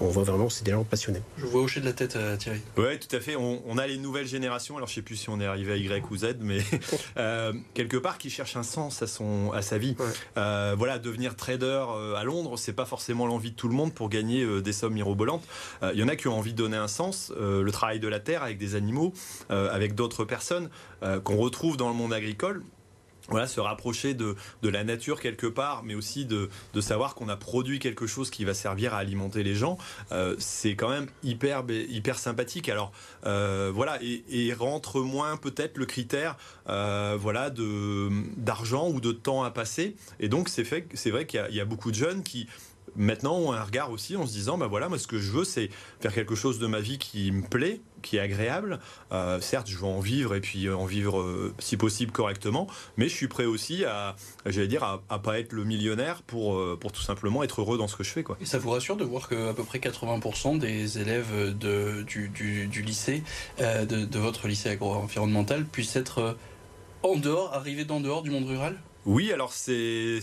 on 0.01 0.09
voit 0.09 0.25
vraiment 0.25 0.47
que 0.49 0.53
c'est 0.53 0.65
des 0.65 0.73
gens 0.73 0.85
passionnés. 0.85 1.23
Je 1.37 1.47
vois 1.47 1.63
hocher 1.63 1.81
de 1.81 1.85
la 1.85 1.93
tête, 1.93 2.17
euh, 2.17 2.37
Thierry. 2.37 2.61
Oui, 2.77 2.99
tout 2.99 3.15
à 3.15 3.21
fait. 3.21 3.37
On, 3.37 3.79
a 3.79 3.87
les 3.87 3.99
nouvelles 3.99 4.27
générations. 4.27 4.77
Alors, 4.77 4.89
je 4.89 4.93
ne 4.93 4.95
sais 4.97 5.03
plus 5.03 5.17
si 5.17 5.31
on 5.31 5.41
est 5.41 5.47
arrivé 5.47 5.73
à 5.73 5.77
Y 5.77 6.11
ou 6.11 6.17
Z, 6.17 6.37
mais 6.41 6.59
quelque 7.75 7.97
part, 7.97 8.19
qui 8.19 8.31
cherchent 8.31 8.57
un 8.57 8.63
sens 8.63 9.03
à, 9.03 9.07
son, 9.07 9.53
à 9.53 9.63
sa 9.63 9.79
vie. 9.79 9.97
voilà, 10.35 10.99
devenir 10.99 11.37
trader 11.37 11.85
à 12.17 12.25
Londres, 12.25 12.57
c'est 12.57 12.73
pas 12.73 12.85
forcément 12.85 13.27
l'envie 13.27 13.51
de 13.51 13.57
tout 13.57 13.69
le 13.69 13.75
monde 13.75 13.95
pour 13.95 14.09
gagner 14.09 14.61
des 14.61 14.73
sommes 14.73 14.95
mirobolantes. 14.95 15.45
Il 15.83 15.99
y 15.99 16.03
en 16.03 16.09
a 16.09 16.17
qui 16.17 16.29
ont 16.29 16.39
envie 16.39 16.53
de 16.53 16.59
donner 16.59 16.77
un 16.77 16.89
sens. 16.89 17.33
le 17.39 17.71
travail 17.71 18.01
de 18.01 18.09
la 18.09 18.21
terre 18.21 18.43
avec 18.43 18.59
des 18.59 18.75
animaux, 18.75 19.13
avec 19.49 19.95
d'autres 19.95 20.25
personnes 20.25 20.69
qu'on 21.25 21.37
retrouve 21.37 21.77
dans 21.77 21.89
le 21.89 21.95
monde 21.95 22.13
agricole 22.13 22.63
voilà, 23.33 23.47
se 23.47 23.61
rapprocher 23.61 24.15
de, 24.15 24.37
de, 24.63 24.69
la 24.69 24.85
nature 24.85 25.21
quelque 25.21 25.47
part, 25.47 25.83
mais 25.83 25.95
aussi 25.95 26.25
de, 26.25 26.49
de 26.75 26.81
savoir 26.81 27.15
qu'on 27.15 27.29
a 27.29 27.37
produit 27.37 27.79
quelque 27.79 28.07
chose 28.07 28.31
qui 28.31 28.45
va 28.45 28.55
servir 28.55 28.95
à 28.95 28.99
alimenter 28.99 29.43
les 29.43 29.55
gens, 29.55 29.79
euh, 30.13 30.37
c'est 30.39 30.77
quand 30.77 30.89
même 30.89 31.07
hyper, 31.23 31.65
hyper 31.69 32.19
sympathique. 32.19 32.69
Alors 32.69 32.93
euh, 33.27 33.71
voilà, 33.75 33.99
et, 34.03 34.53
rentre 34.53 35.01
moins 35.01 35.37
peut-être 35.37 35.79
le 35.79 35.87
critère 35.87 36.37
euh, 36.69 37.17
voilà, 37.19 37.51
d'argent 37.51 38.91
ou 38.91 39.01
de 39.01 39.13
temps 39.13 39.43
à 39.43 39.51
passer. 39.51 39.97
Et 40.21 40.29
donc 40.29 40.49
c'est 40.49 40.63
vrai 40.63 41.27
qu'il 41.27 41.47
y, 41.51 41.61
a 41.61 41.65
beaucoup 41.65 41.91
de 41.91 41.97
jeunes 41.97 42.23
qui 42.23 42.49
maintenant 42.97 43.37
ont 43.39 43.53
un 43.53 43.63
regard 43.63 43.91
aussi 43.91 44.17
en 44.17 44.27
se 44.27 44.33
disant, 44.33 44.59
bah 44.59 44.67
voilà, 44.67 44.89
moi 44.89 44.99
ce 44.99 45.07
que 45.07 45.19
je 45.19 45.33
veux 45.33 45.45
c'est 45.45 45.71
faire 46.01 46.13
quelque 46.13 46.35
chose 46.35 46.59
de 46.59 46.67
ma 46.67 46.81
vie 46.81 46.99
qui 46.99 47.33
me 47.33 47.43
plaît, 47.43 47.81
qui 48.03 48.17
est 48.17 48.21
agréable. 48.21 48.79
Euh, 49.13 49.41
certes, 49.41 49.69
je 49.69 49.79
veux 49.79 49.85
en 49.85 50.01
vivre 50.01 50.35
et 50.35 50.41
puis 50.41 50.69
en 50.69 50.85
vivre 50.85 51.21
euh, 51.21 51.55
si 51.59 51.77
possible 51.77 52.13
correctement, 52.13 52.67
mais 52.97 53.09
je 53.09 53.15
suis 53.15 53.29
prêt 53.29 53.45
aussi 53.45 53.85
à, 53.85 54.17
j'allais 54.47 54.69
dire, 54.69 54.85
à, 54.85 55.03
à, 55.09 55.19
pas 55.19 55.39
être 55.39 55.53
le 55.53 55.65
millionnaire 55.65 56.23
pour, 56.23 56.57
euh, 56.57 56.77
pour 56.81 56.93
tout 56.93 57.03
simplement 57.03 57.43
être 57.43 57.61
heureux 57.61 57.79
dans 57.79 57.89
ce 57.89 57.97
que 57.97 58.05
je 58.05 58.11
fais. 58.11 58.23
Quoi. 58.23 58.37
Et 58.41 58.47
ça 58.47 58.59
vous 58.59 58.71
rassure 58.71 58.97
de 58.97 59.05
voir 59.05 59.29
qu'à 59.29 59.55
peu 59.55 59.65
près 59.65 59.79
80% 59.79 60.59
des 60.59 60.99
élèves 60.99 61.57
de, 61.57 62.03
du, 62.03 62.29
du, 62.29 62.67
du 62.67 62.83
lycée, 62.83 63.23
de, 63.59 64.05
de, 64.05 64.19
votre 64.19 64.49
lycée 64.49 64.71
agro-environnemental, 64.71 65.65
puissent 65.65 65.97
être 65.97 66.37
en 67.03 67.17
dehors, 67.17 67.55
arrivés 67.55 67.85
d'en 67.85 68.01
dehors 68.01 68.23
du 68.23 68.31
monde 68.31 68.47
rural? 68.47 68.79
Oui, 69.05 69.33
alors 69.33 69.53
c'est 69.53 70.21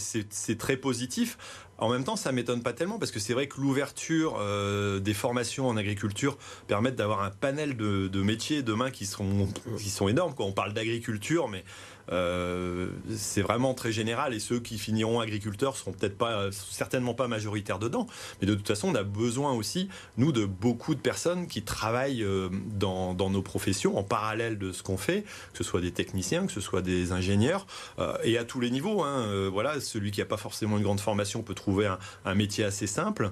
très 0.58 0.78
positif. 0.78 1.38
En 1.80 1.90
même 1.90 2.04
temps, 2.04 2.16
ça 2.16 2.32
m'étonne 2.32 2.62
pas 2.62 2.74
tellement 2.74 3.00
parce 3.00 3.12
que 3.12 3.20
c'est 3.20 3.34
vrai 3.34 3.48
que 3.48 3.60
l'ouverture 3.60 4.38
euh, 4.40 5.00
des 5.00 5.14
formations 5.14 5.68
en 5.68 5.78
agriculture 5.78 6.38
permet 6.68 6.92
d'avoir 6.92 7.22
un 7.24 7.32
panel 7.32 7.78
de, 7.78 8.22
métiers 8.22 8.62
demain 8.64 8.92
qui 8.92 9.06
sont, 9.06 9.48
qui 9.78 9.90
sont 9.90 10.10
énormes. 10.10 10.36
Quoi. 10.36 10.46
On 10.46 10.52
parle 10.52 10.74
d'agriculture, 10.74 11.48
mais 11.48 11.64
euh, 12.12 12.90
c'est 13.16 13.42
vraiment 13.42 13.74
très 13.74 13.92
général 13.92 14.34
et 14.34 14.40
ceux 14.40 14.60
qui 14.60 14.78
finiront 14.78 15.20
agriculteurs 15.20 15.78
seront 15.78 15.92
peut-être 15.92 16.18
pas, 16.18 16.52
certainement 16.52 17.14
pas 17.14 17.28
majoritaires 17.28 17.80
dedans. 17.80 18.08
Mais 18.42 18.48
de 18.48 18.56
toute 18.56 18.68
façon, 18.68 18.90
on 18.90 18.96
a 18.96 19.04
besoin 19.04 19.54
aussi, 19.54 19.90
nous, 20.18 20.32
de 20.32 20.46
beaucoup 20.46 20.96
de 20.96 21.00
personnes 21.00 21.48
qui 21.48 21.62
travaillent 21.64 22.24
euh, 22.24 22.50
dans, 22.78 23.16
nos 23.30 23.42
professions 23.42 23.98
en 23.98 24.04
parallèle 24.04 24.58
de 24.58 24.72
ce 24.72 24.82
qu'on 24.82 24.98
fait, 24.98 25.24
que 25.52 25.58
ce 25.58 25.64
soit 25.64 25.82
des 25.82 25.92
techniciens, 25.92 26.48
que 26.48 26.52
ce 26.52 26.62
soit 26.62 26.82
des 26.82 27.12
ingénieurs, 27.12 27.68
euh, 28.00 28.18
et 28.24 28.38
à 28.38 28.44
tous 28.44 28.60
les 28.60 28.72
niveaux. 28.72 29.04
Hein. 29.04 29.50
Voilà, 29.52 29.80
celui 29.80 30.12
qui 30.12 30.20
n'a 30.20 30.26
pas 30.26 30.38
forcément 30.38 30.78
une 30.78 30.84
grande 30.84 31.00
formation 31.00 31.44
peut 31.44 31.54
trouver 31.54 31.88
un, 32.26 32.36
métier 32.36 32.64
assez 32.64 32.88
simple, 32.88 33.32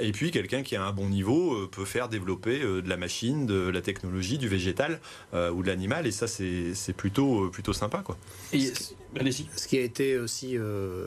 et 0.00 0.12
puis 0.12 0.30
quelqu'un 0.30 0.62
qui 0.62 0.74
a 0.74 0.82
un 0.82 0.92
bon 0.92 1.08
niveau 1.08 1.66
peut 1.68 1.84
faire 1.84 2.08
développer 2.08 2.60
de 2.60 2.88
la 2.88 2.96
machine, 2.96 3.46
de 3.46 3.68
la 3.68 3.82
technologie, 3.82 4.38
du 4.38 4.48
végétal 4.48 5.00
ou 5.34 5.62
de 5.62 5.66
l'animal, 5.66 6.06
et 6.06 6.10
ça 6.10 6.26
c'est 6.26 6.92
plutôt 6.96 7.50
plutôt 7.50 7.72
sympa. 7.72 7.98
Quoi. 7.98 8.07
Et, 8.52 8.72
ce 9.56 9.68
qui 9.68 9.78
a 9.78 9.80
été 9.80 10.18
aussi, 10.18 10.56
euh, 10.56 11.06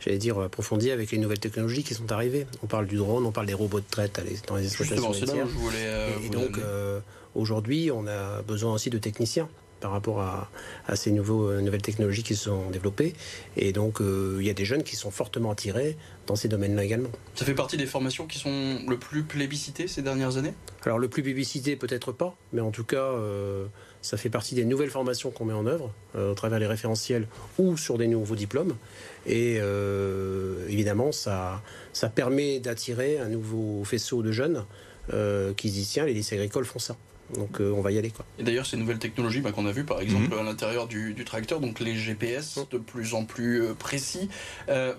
j'allais 0.00 0.18
dire, 0.18 0.38
approfondi 0.40 0.90
avec 0.90 1.10
les 1.10 1.18
nouvelles 1.18 1.38
technologies 1.40 1.84
qui 1.84 1.94
sont 1.94 2.10
arrivées. 2.12 2.46
On 2.62 2.66
parle 2.66 2.86
du 2.86 2.96
drone, 2.96 3.24
on 3.24 3.32
parle 3.32 3.46
des 3.46 3.54
robots 3.54 3.80
de 3.80 3.84
traite 3.88 4.20
dans 4.46 4.56
les 4.56 4.66
exploitations 4.66 5.12
laitières. 5.12 5.46
Euh, 5.74 6.10
et, 6.22 6.26
et 6.26 6.28
donc, 6.28 6.58
euh, 6.58 7.00
aujourd'hui, 7.34 7.90
on 7.92 8.06
a 8.06 8.42
besoin 8.42 8.74
aussi 8.74 8.90
de 8.90 8.98
techniciens 8.98 9.48
par 9.80 9.92
rapport 9.92 10.20
à, 10.20 10.50
à 10.88 10.96
ces 10.96 11.10
nouveaux, 11.10 11.48
euh, 11.48 11.62
nouvelles 11.62 11.80
technologies 11.80 12.22
qui 12.22 12.34
se 12.34 12.44
sont 12.44 12.68
développées. 12.70 13.14
Et 13.56 13.72
donc, 13.72 14.00
il 14.00 14.44
y 14.44 14.50
a 14.50 14.54
des 14.54 14.66
jeunes 14.66 14.82
qui 14.82 14.96
sont 14.96 15.10
fortement 15.10 15.52
attirés 15.52 15.96
dans 16.26 16.36
ces 16.36 16.48
domaines-là 16.48 16.84
également. 16.84 17.10
Ça 17.34 17.46
fait 17.46 17.54
partie 17.54 17.76
des 17.76 17.86
formations 17.86 18.26
qui 18.26 18.38
sont 18.38 18.80
le 18.86 18.98
plus 18.98 19.22
plébiscitées 19.22 19.88
ces 19.88 20.02
dernières 20.02 20.36
années? 20.36 20.52
Alors, 20.84 20.98
le 20.98 21.08
plus 21.08 21.22
plébiscité, 21.22 21.76
peut-être 21.76 22.12
pas, 22.12 22.36
mais 22.52 22.60
en 22.60 22.70
tout 22.70 22.84
cas, 22.84 23.14
ça 24.02 24.16
fait 24.16 24.30
partie 24.30 24.54
des 24.54 24.64
nouvelles 24.64 24.90
formations 24.90 25.30
qu'on 25.30 25.44
met 25.44 25.52
en 25.54 25.66
œuvre 25.66 25.92
euh, 26.16 26.32
au 26.32 26.34
travers 26.34 26.58
des 26.58 26.66
référentiels 26.66 27.26
ou 27.58 27.76
sur 27.76 27.98
des 27.98 28.06
nouveaux 28.06 28.36
diplômes. 28.36 28.76
Et 29.26 29.58
euh, 29.60 30.66
évidemment, 30.68 31.12
ça, 31.12 31.62
ça 31.92 32.08
permet 32.08 32.60
d'attirer 32.60 33.18
un 33.18 33.28
nouveau 33.28 33.84
faisceau 33.84 34.22
de 34.22 34.32
jeunes 34.32 34.64
euh, 35.12 35.52
qui 35.54 35.68
se 35.68 35.74
disent 35.74 35.90
tiens, 35.90 36.06
les 36.06 36.14
lycées 36.14 36.36
agricoles 36.36 36.64
font 36.64 36.78
ça. 36.78 36.96
Donc 37.34 37.60
euh, 37.60 37.72
on 37.72 37.80
va 37.80 37.92
y 37.92 37.98
aller. 37.98 38.10
Quoi. 38.10 38.24
Et 38.38 38.42
d'ailleurs, 38.42 38.66
ces 38.66 38.76
nouvelles 38.76 38.98
technologies 38.98 39.40
bah, 39.40 39.52
qu'on 39.52 39.66
a 39.66 39.72
vues, 39.72 39.84
par 39.84 40.00
exemple, 40.00 40.34
mmh. 40.34 40.38
à 40.38 40.42
l'intérieur 40.42 40.86
du, 40.86 41.14
du, 41.14 41.24
tracteur, 41.24 41.60
donc 41.60 41.80
les 41.80 41.96
GPS 41.96 42.58
de 42.70 42.78
plus 42.78 43.14
en 43.14 43.24
plus 43.24 43.62
euh, 43.62 43.74
précis, 43.74 44.28
euh, 44.68 44.94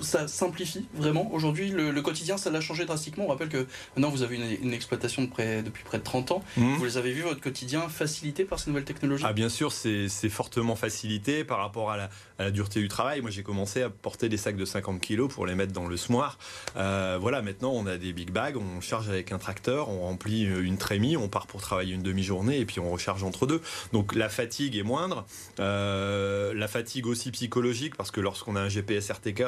ça 0.00 0.28
simplifie 0.28 0.86
vraiment. 0.94 1.32
Aujourd'hui, 1.32 1.70
le, 1.70 1.90
le, 1.90 2.02
quotidien, 2.02 2.36
ça 2.36 2.50
l'a 2.50 2.60
changé 2.60 2.84
drastiquement. 2.84 3.24
On 3.24 3.28
rappelle 3.28 3.48
que 3.48 3.66
maintenant, 3.96 4.10
vous 4.10 4.22
avez 4.22 4.36
une, 4.36 4.66
une 4.66 4.72
exploitation 4.72 5.22
de 5.22 5.28
près, 5.28 5.62
depuis 5.62 5.82
près 5.84 5.98
de 5.98 6.04
30 6.04 6.32
ans. 6.32 6.44
Mmh. 6.56 6.74
Vous 6.76 6.84
les 6.84 6.96
avez 6.96 7.12
vu, 7.12 7.22
votre 7.22 7.40
quotidien 7.40 7.88
facilité 7.88 8.44
par 8.44 8.60
ces 8.60 8.70
nouvelles 8.70 8.84
technologies? 8.84 9.24
Ah 9.26 9.32
bien 9.32 9.48
sûr, 9.48 9.72
c'est 9.72 10.08
fortement 10.28 10.76
facilité 10.76 11.44
par 11.44 11.58
rapport 11.58 11.90
à 11.90 11.96
la, 11.96 12.10
à 12.38 12.44
la 12.44 12.50
dureté 12.50 12.80
du 12.80 12.88
travail. 12.88 13.20
Moi, 13.20 13.30
j'ai 13.30 13.42
commencé 13.42 13.82
à 13.82 13.90
porter 13.90 14.28
des 14.28 14.36
sacs 14.36 14.56
de 14.56 14.64
50 14.64 15.00
kg 15.00 15.28
pour 15.28 15.46
les 15.46 15.54
mettre 15.54 15.72
dans 15.72 15.86
le 15.86 15.96
semoir. 15.96 16.38
Euh, 16.76 17.18
voilà, 17.20 17.42
maintenant, 17.42 17.72
on 17.74 17.86
a 17.86 17.96
des 17.96 18.12
big 18.12 18.30
bags, 18.30 18.56
on 18.56 18.80
charge 18.80 19.08
avec 19.08 19.32
un 19.32 19.38
tracteur, 19.38 19.88
on 19.88 20.02
remplit 20.02 20.42
une 20.44 20.78
trémie, 20.78 21.16
on 21.16 21.28
part 21.28 21.47
pour 21.48 21.60
travailler 21.60 21.94
une 21.94 22.02
demi-journée 22.02 22.58
et 22.58 22.64
puis 22.64 22.80
on 22.80 22.90
recharge 22.90 23.24
entre 23.24 23.46
deux. 23.46 23.60
Donc 23.92 24.14
la 24.14 24.28
fatigue 24.28 24.76
est 24.76 24.82
moindre. 24.82 25.26
Euh, 25.58 26.54
la 26.54 26.68
fatigue 26.68 27.06
aussi 27.06 27.30
psychologique 27.32 27.96
parce 27.96 28.10
que 28.10 28.20
lorsqu'on 28.20 28.54
a 28.54 28.60
un 28.60 28.68
GPS 28.68 29.10
RTK, 29.10 29.42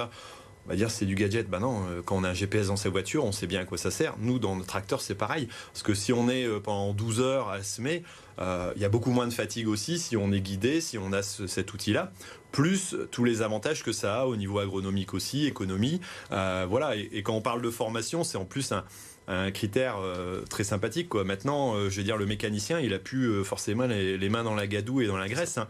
on 0.67 0.69
va 0.71 0.77
dire 0.77 0.91
c'est 0.91 1.07
du 1.07 1.15
gadget. 1.15 1.49
Bah 1.49 1.59
non, 1.61 1.85
quand 2.05 2.17
on 2.17 2.25
a 2.25 2.31
un 2.31 2.35
GPS 2.35 2.67
dans 2.67 2.77
sa 2.77 2.91
voiture, 2.91 3.25
on 3.25 3.33
sait 3.33 3.47
bien 3.47 3.61
à 3.61 3.65
quoi 3.65 3.79
ça 3.79 3.91
sert. 3.91 4.15
Nous, 4.19 4.39
dans 4.39 4.57
notre 4.57 4.69
tracteur, 4.69 5.01
c'est 5.01 5.15
pareil. 5.15 5.49
Parce 5.73 5.83
que 5.83 5.95
si 5.95 6.13
on 6.13 6.29
est 6.29 6.47
pendant 6.61 6.93
12 6.93 7.21
heures 7.21 7.49
à 7.49 7.63
semer, 7.63 8.03
euh, 8.41 8.73
il 8.77 8.83
y 8.83 8.85
a 8.85 8.89
beaucoup 8.89 9.11
moins 9.11 9.27
de 9.27 9.33
fatigue 9.33 9.69
aussi 9.69 9.99
si 9.99 10.17
on 10.17 10.33
est 10.33 10.41
guidé, 10.41 10.81
si 10.81 10.99
on 10.99 11.13
a 11.13 11.23
ce, 11.23 11.47
cet 11.47 11.73
outil-là. 11.73 12.13
Plus 12.53 12.97
tous 13.11 13.25
les 13.25 13.43
avantages 13.43 13.85
que 13.85 13.93
ça 13.93 14.23
a 14.23 14.27
au 14.27 14.37
niveau 14.37 14.59
agronomique 14.59 15.15
aussi, 15.15 15.47
économie. 15.47 16.01
Euh, 16.33 16.67
voilà. 16.69 16.97
Et, 16.97 17.09
et, 17.13 17.23
quand 17.23 17.35
on 17.35 17.43
parle 17.43 17.63
de 17.63 17.71
formation, 17.71 18.25
c'est 18.25 18.39
en 18.39 18.45
plus 18.45 18.73
un, 18.73 18.85
un 19.31 19.51
critère 19.53 19.99
euh, 19.99 20.43
très 20.51 20.65
sympathique. 20.65 21.09
Quoi. 21.09 21.25
Maintenant, 21.25 21.75
euh, 21.75 21.89
je 21.89 21.97
veux 21.99 22.03
dire, 22.03 22.17
le 22.17 22.27
mécanicien, 22.27 22.81
il 22.81 22.93
a 22.93 22.99
plus 22.99 23.27
euh, 23.27 23.45
forcément 23.45 23.87
les, 23.87 24.29
mains 24.29 24.43
dans 24.43 24.57
la 24.57 24.67
gadoue 24.67 25.03
et 25.03 25.07
dans 25.07 25.17
la 25.17 25.29
graisse. 25.29 25.59
Hein. 25.59 25.69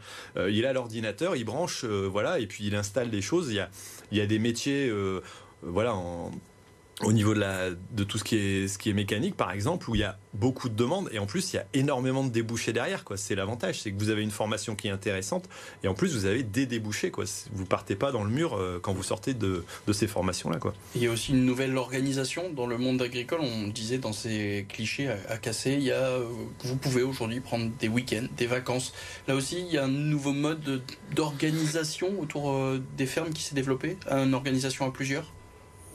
il 0.48 0.64
a 0.66 0.72
l'ordinateur, 0.72 1.36
il 1.36 1.44
branche, 1.44 1.84
voilà, 1.84 2.38
et 2.38 2.46
puis 2.46 2.66
il 2.66 2.74
installe 2.74 3.10
des 3.10 3.22
choses. 3.22 3.48
Il 3.50 3.56
y 3.56 3.60
a, 3.60 3.70
il 4.12 4.18
y 4.18 4.20
a 4.20 4.26
des 4.26 4.38
métiers, 4.38 4.92
voilà, 5.62 5.94
au 7.02 7.12
niveau 7.12 7.34
de, 7.34 8.04
tout 8.04 8.18
ce 8.18 8.24
qui, 8.24 8.36
est, 8.36 8.92
mécanique, 8.92 9.36
par 9.36 9.52
exemple, 9.52 9.88
où 9.88 9.94
il 9.94 10.00
y 10.00 10.04
a 10.04 10.18
beaucoup 10.34 10.68
de 10.68 10.74
demandes 10.74 11.08
et 11.12 11.18
en 11.18 11.26
plus 11.26 11.52
il 11.52 11.56
y 11.56 11.58
a 11.58 11.66
énormément 11.72 12.22
de 12.24 12.30
débouchés 12.30 12.72
derrière. 12.72 13.04
Quoi. 13.04 13.16
C'est 13.16 13.34
l'avantage, 13.34 13.80
c'est 13.80 13.90
que 13.90 13.98
vous 13.98 14.10
avez 14.10 14.22
une 14.22 14.30
formation 14.30 14.76
qui 14.76 14.88
est 14.88 14.90
intéressante 14.90 15.48
et 15.82 15.88
en 15.88 15.94
plus 15.94 16.14
vous 16.14 16.26
avez 16.26 16.42
des 16.42 16.66
débouchés. 16.66 17.10
Quoi. 17.10 17.24
Vous 17.52 17.64
partez 17.64 17.96
pas 17.96 18.12
dans 18.12 18.22
le 18.22 18.30
mur 18.30 18.54
euh, 18.54 18.78
quand 18.82 18.92
vous 18.92 19.02
sortez 19.02 19.34
de, 19.34 19.64
ces 19.92 20.06
formations-là. 20.06 20.58
Il 20.94 21.02
y 21.02 21.06
a 21.06 21.10
aussi 21.10 21.32
une 21.32 21.44
nouvelle 21.44 21.76
organisation 21.76 22.50
dans 22.52 22.66
le 22.66 22.78
monde 22.78 23.02
agricole. 23.02 23.40
On 23.40 23.68
disait 23.68 23.98
dans 23.98 24.12
ces 24.12 24.66
clichés 24.68 25.08
à, 25.28 25.36
casser, 25.36 25.90
a, 25.90 26.18
vous 26.64 26.76
pouvez 26.76 27.02
aujourd'hui 27.02 27.40
prendre 27.40 27.70
des 27.80 27.88
week-ends, 27.88 28.26
des 28.36 28.46
vacances. 28.46 28.92
Là 29.26 29.34
aussi, 29.34 29.60
il 29.60 29.72
y 29.72 29.78
a 29.78 29.84
un 29.84 29.88
nouveau 29.88 30.32
mode 30.32 30.82
d'organisation 31.14 32.20
autour 32.20 32.52
euh, 32.52 32.80
des 32.96 33.06
fermes 33.06 33.30
qui 33.30 33.42
s'est 33.42 33.54
développé, 33.54 33.96
une 34.10 34.34
organisation 34.34 34.86
à 34.86 34.92
plusieurs? 34.92 35.32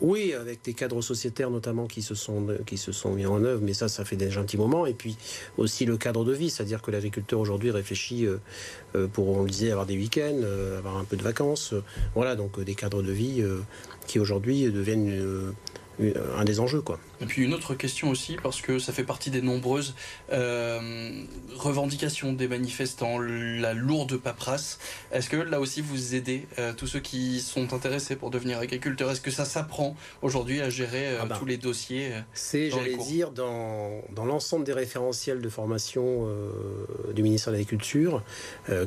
Oui, 0.02 0.34
avec 0.34 0.62
des 0.64 0.74
cadres 0.74 1.02
sociétaires 1.02 1.50
notamment 1.50 1.88
qui 1.88 2.02
se 2.02 2.16
sont 2.16 2.48
qui 2.66 2.78
se 2.78 2.92
sont 2.92 3.14
mis 3.14 3.26
en 3.26 3.42
œuvre, 3.44 3.62
mais 3.64 3.74
ça, 3.74 3.88
ça 3.88 4.04
fait 4.04 4.18
déjà 4.18 4.42
un 4.42 4.44
petit 4.44 4.58
moment. 4.58 4.86
Et 4.86 4.94
puis 4.94 5.18
aussi 5.58 5.86
le 5.86 5.96
cadre 5.98 6.26
de 6.26 6.34
vie, 6.34 6.50
c'est-à-dire 6.50 6.82
que 6.82 6.92
l'agriculteur 6.92 7.40
aujourd'hui 7.40 7.72
réfléchit 7.72 8.26
euh, 8.26 9.08
pour, 9.08 9.30
on 9.30 9.44
le 9.44 9.50
disait, 9.50 9.72
avoir 9.72 9.86
des 9.86 9.98
week-ends, 9.98 10.42
euh, 10.44 10.80
avoir 10.80 10.98
un 10.98 11.06
peu 11.06 11.16
de 11.16 11.24
vacances. 11.24 11.74
Euh, 11.74 11.82
voilà, 12.14 12.36
donc 12.36 12.60
des 12.60 12.76
cadres 12.76 13.04
de 13.04 13.12
vie 13.12 13.42
euh, 13.42 13.62
qui 14.06 14.20
aujourd'hui 14.20 14.70
deviennent 14.72 15.10
euh, 15.10 15.52
un 16.00 16.44
des 16.44 16.60
enjeux. 16.60 16.82
Quoi. 16.82 17.00
Et 17.22 17.26
puis 17.26 17.44
une 17.44 17.54
autre 17.54 17.76
question 17.76 18.10
aussi, 18.10 18.38
parce 18.42 18.62
que 18.62 18.80
ça 18.80 18.92
fait 18.92 19.04
partie 19.04 19.30
des 19.30 19.42
nombreuses 19.42 19.96
euh, 20.32 21.24
revendications 21.56 22.34
des 22.34 22.48
manifestants, 22.48 23.20
la 23.20 23.74
lourde 23.74 24.18
paperasse. 24.18 24.80
Est-ce 25.12 25.30
que 25.30 25.38
là 25.38 25.60
aussi 25.60 25.82
vous 25.82 26.16
aidez 26.16 26.48
euh, 26.60 26.74
tous 26.74 26.88
ceux 26.88 27.00
qui 27.00 27.40
sont 27.40 27.74
intéressés 27.74 28.16
pour 28.16 28.32
devenir 28.32 28.60
agriculteurs? 28.60 29.12
Est-ce 29.12 29.22
que 29.22 29.32
ça 29.32 29.46
s'apprend 29.46 29.96
aujourd'hui 30.22 30.62
à 30.62 30.70
gérer 30.70 31.08
euh, 31.08 31.20
ah 31.22 31.26
ben, 31.26 31.38
tous 31.38 31.46
les 31.46 31.58
dossiers 31.58 32.12
C'est, 32.34 32.70
j'allais 32.70 32.98
dire, 32.98 33.32
dans, 33.32 34.02
dans 34.14 34.26
l'ensemble 34.26 34.66
des 34.66 34.74
référentiels 34.74 35.42
de 35.42 35.50
formation 35.50 36.28
euh, 36.28 37.14
du 37.14 37.24
ministère 37.24 37.54
de 37.54 37.58
l'Agriculture, 37.58 38.24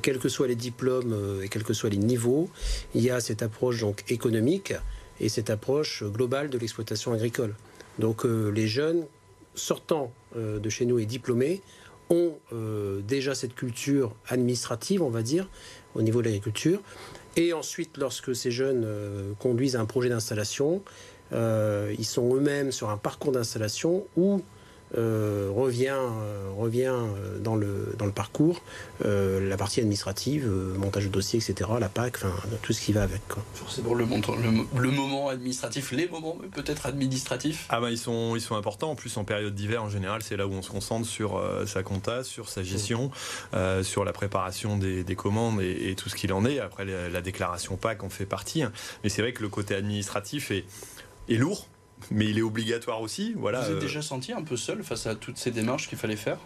quels 0.03 0.19
que 0.19 0.29
soient 0.29 0.49
les 0.49 0.55
diplômes 0.55 1.41
et 1.43 1.49
quels 1.49 1.65
que 1.65 1.73
soient 1.73 1.91
les 1.91 1.97
niveaux, 1.97 2.49
il 2.95 3.03
y 3.03 3.11
a 3.11 3.21
cette 3.21 3.43
approche 3.43 3.81
donc 3.81 4.05
économique 4.09 4.75
et 5.21 5.29
cette 5.29 5.51
approche 5.51 6.05
globale 6.05 6.51
de 6.51 6.59
l'exploitation 6.59 7.13
agricole. 7.13 7.55
Donc 7.99 8.25
euh, 8.25 8.51
les 8.51 8.69
jeunes 8.69 9.05
sortant 9.55 10.13
euh, 10.37 10.59
de 10.59 10.69
chez 10.69 10.87
nous 10.87 10.99
et 10.99 11.07
diplômés 11.07 11.63
ont 12.11 12.35
euh, 12.53 13.01
déjà 13.03 13.35
cette 13.35 13.55
culture 13.55 14.15
administrative, 14.29 15.03
on 15.03 15.11
va 15.11 15.23
dire, 15.23 15.49
au 15.95 16.03
niveau 16.03 16.21
de 16.21 16.27
l'agriculture. 16.27 16.81
Et 17.37 17.53
ensuite, 17.53 17.99
lorsque 17.99 18.35
ces 18.35 18.51
jeunes 18.51 18.87
conduisent 19.39 19.77
un 19.77 19.85
projet 19.85 20.09
d'installation, 20.09 20.83
ils 21.31 22.05
sont 22.05 22.35
eux-mêmes 22.35 22.73
sur 22.73 22.91
un 22.91 22.97
parcours 22.97 23.31
d'installation 23.31 24.05
où 24.17 24.43
euh, 24.97 25.51
revient, 25.55 25.89
euh, 25.89 26.51
revient 26.57 26.95
euh, 26.95 27.39
dans, 27.39 27.57
le, 27.57 27.95
dans 27.99 28.07
le 28.07 28.13
parcours 28.13 28.63
la 29.01 29.57
partie 29.57 29.81
administrative, 29.81 30.49
montage 30.77 31.05
de 31.05 31.09
dossier, 31.09 31.39
etc., 31.39 31.71
la 31.79 31.89
PAC, 31.89 32.17
enfin, 32.17 32.33
tout 32.63 32.73
ce 32.73 32.81
qui 32.81 32.93
va 32.93 33.03
avec. 33.03 33.27
Quoi. 33.29 33.43
Forcément, 33.55 33.95
le, 33.95 34.05
le, 34.05 34.81
le, 34.81 34.91
moment 34.91 35.29
administratif, 35.29 35.93
les 35.93 36.09
moments 36.09 36.37
peut-être 36.53 36.87
administratifs 36.87 37.67
Ah 37.69 37.81
ben 37.81 37.91
ils 37.91 37.99
sont, 37.99 38.35
ils 38.37 38.41
sont 38.41 38.57
importants. 38.57 38.91
En 38.91 38.95
plus, 38.95 39.17
en 39.17 39.25
période 39.25 39.55
d'hiver, 39.55 39.83
en 39.83 39.89
général, 39.89 40.23
c'est 40.23 40.37
là 40.37 40.47
où 40.47 40.53
on 40.53 40.63
se 40.63 40.71
concentre 40.71 41.07
sur 41.07 41.43
sa 41.67 41.83
compta, 41.83 42.25
sur 42.25 42.49
sa 42.49 42.63
gestion, 42.63 43.11
sur 43.83 44.05
la 44.05 44.13
préparation 44.13 44.77
des, 44.77 45.05
des 45.05 45.17
commandes 45.17 45.61
et, 45.63 45.95
tout 45.97 46.09
ce 46.09 46.15
qu'il 46.15 46.33
en 46.33 46.45
est. 46.45 46.61
Après, 46.61 46.85
la, 46.85 47.21
déclaration 47.21 47.77
PAC 47.77 48.05
en 48.05 48.11
fait 48.11 48.27
partie. 48.27 48.63
Hein. 48.63 48.73
Mais 49.03 49.11
c'est 49.11 49.23
vrai 49.23 49.33
que 49.33 49.43
le 49.43 49.49
côté 49.49 49.75
administratif 49.75 50.51
est, 50.51 50.65
est 51.29 51.37
lourd 51.37 51.69
mais 52.11 52.27
il 52.27 52.39
est 52.39 52.43
obligatoire 52.43 53.01
aussi. 53.01 53.35
Voilà. 53.37 53.63
Vous 53.63 53.73
êtes 53.73 53.81
déjà 53.81 54.03
senti 54.03 54.33
un 54.33 54.43
peu 54.43 54.57
seul 54.57 54.83
face 54.83 55.07
à 55.07 55.15
toutes 55.15 55.39
ces 55.39 55.51
démarches 55.51 55.89
qu'il 55.89 55.99
fallait 55.99 56.17
faire? 56.17 56.39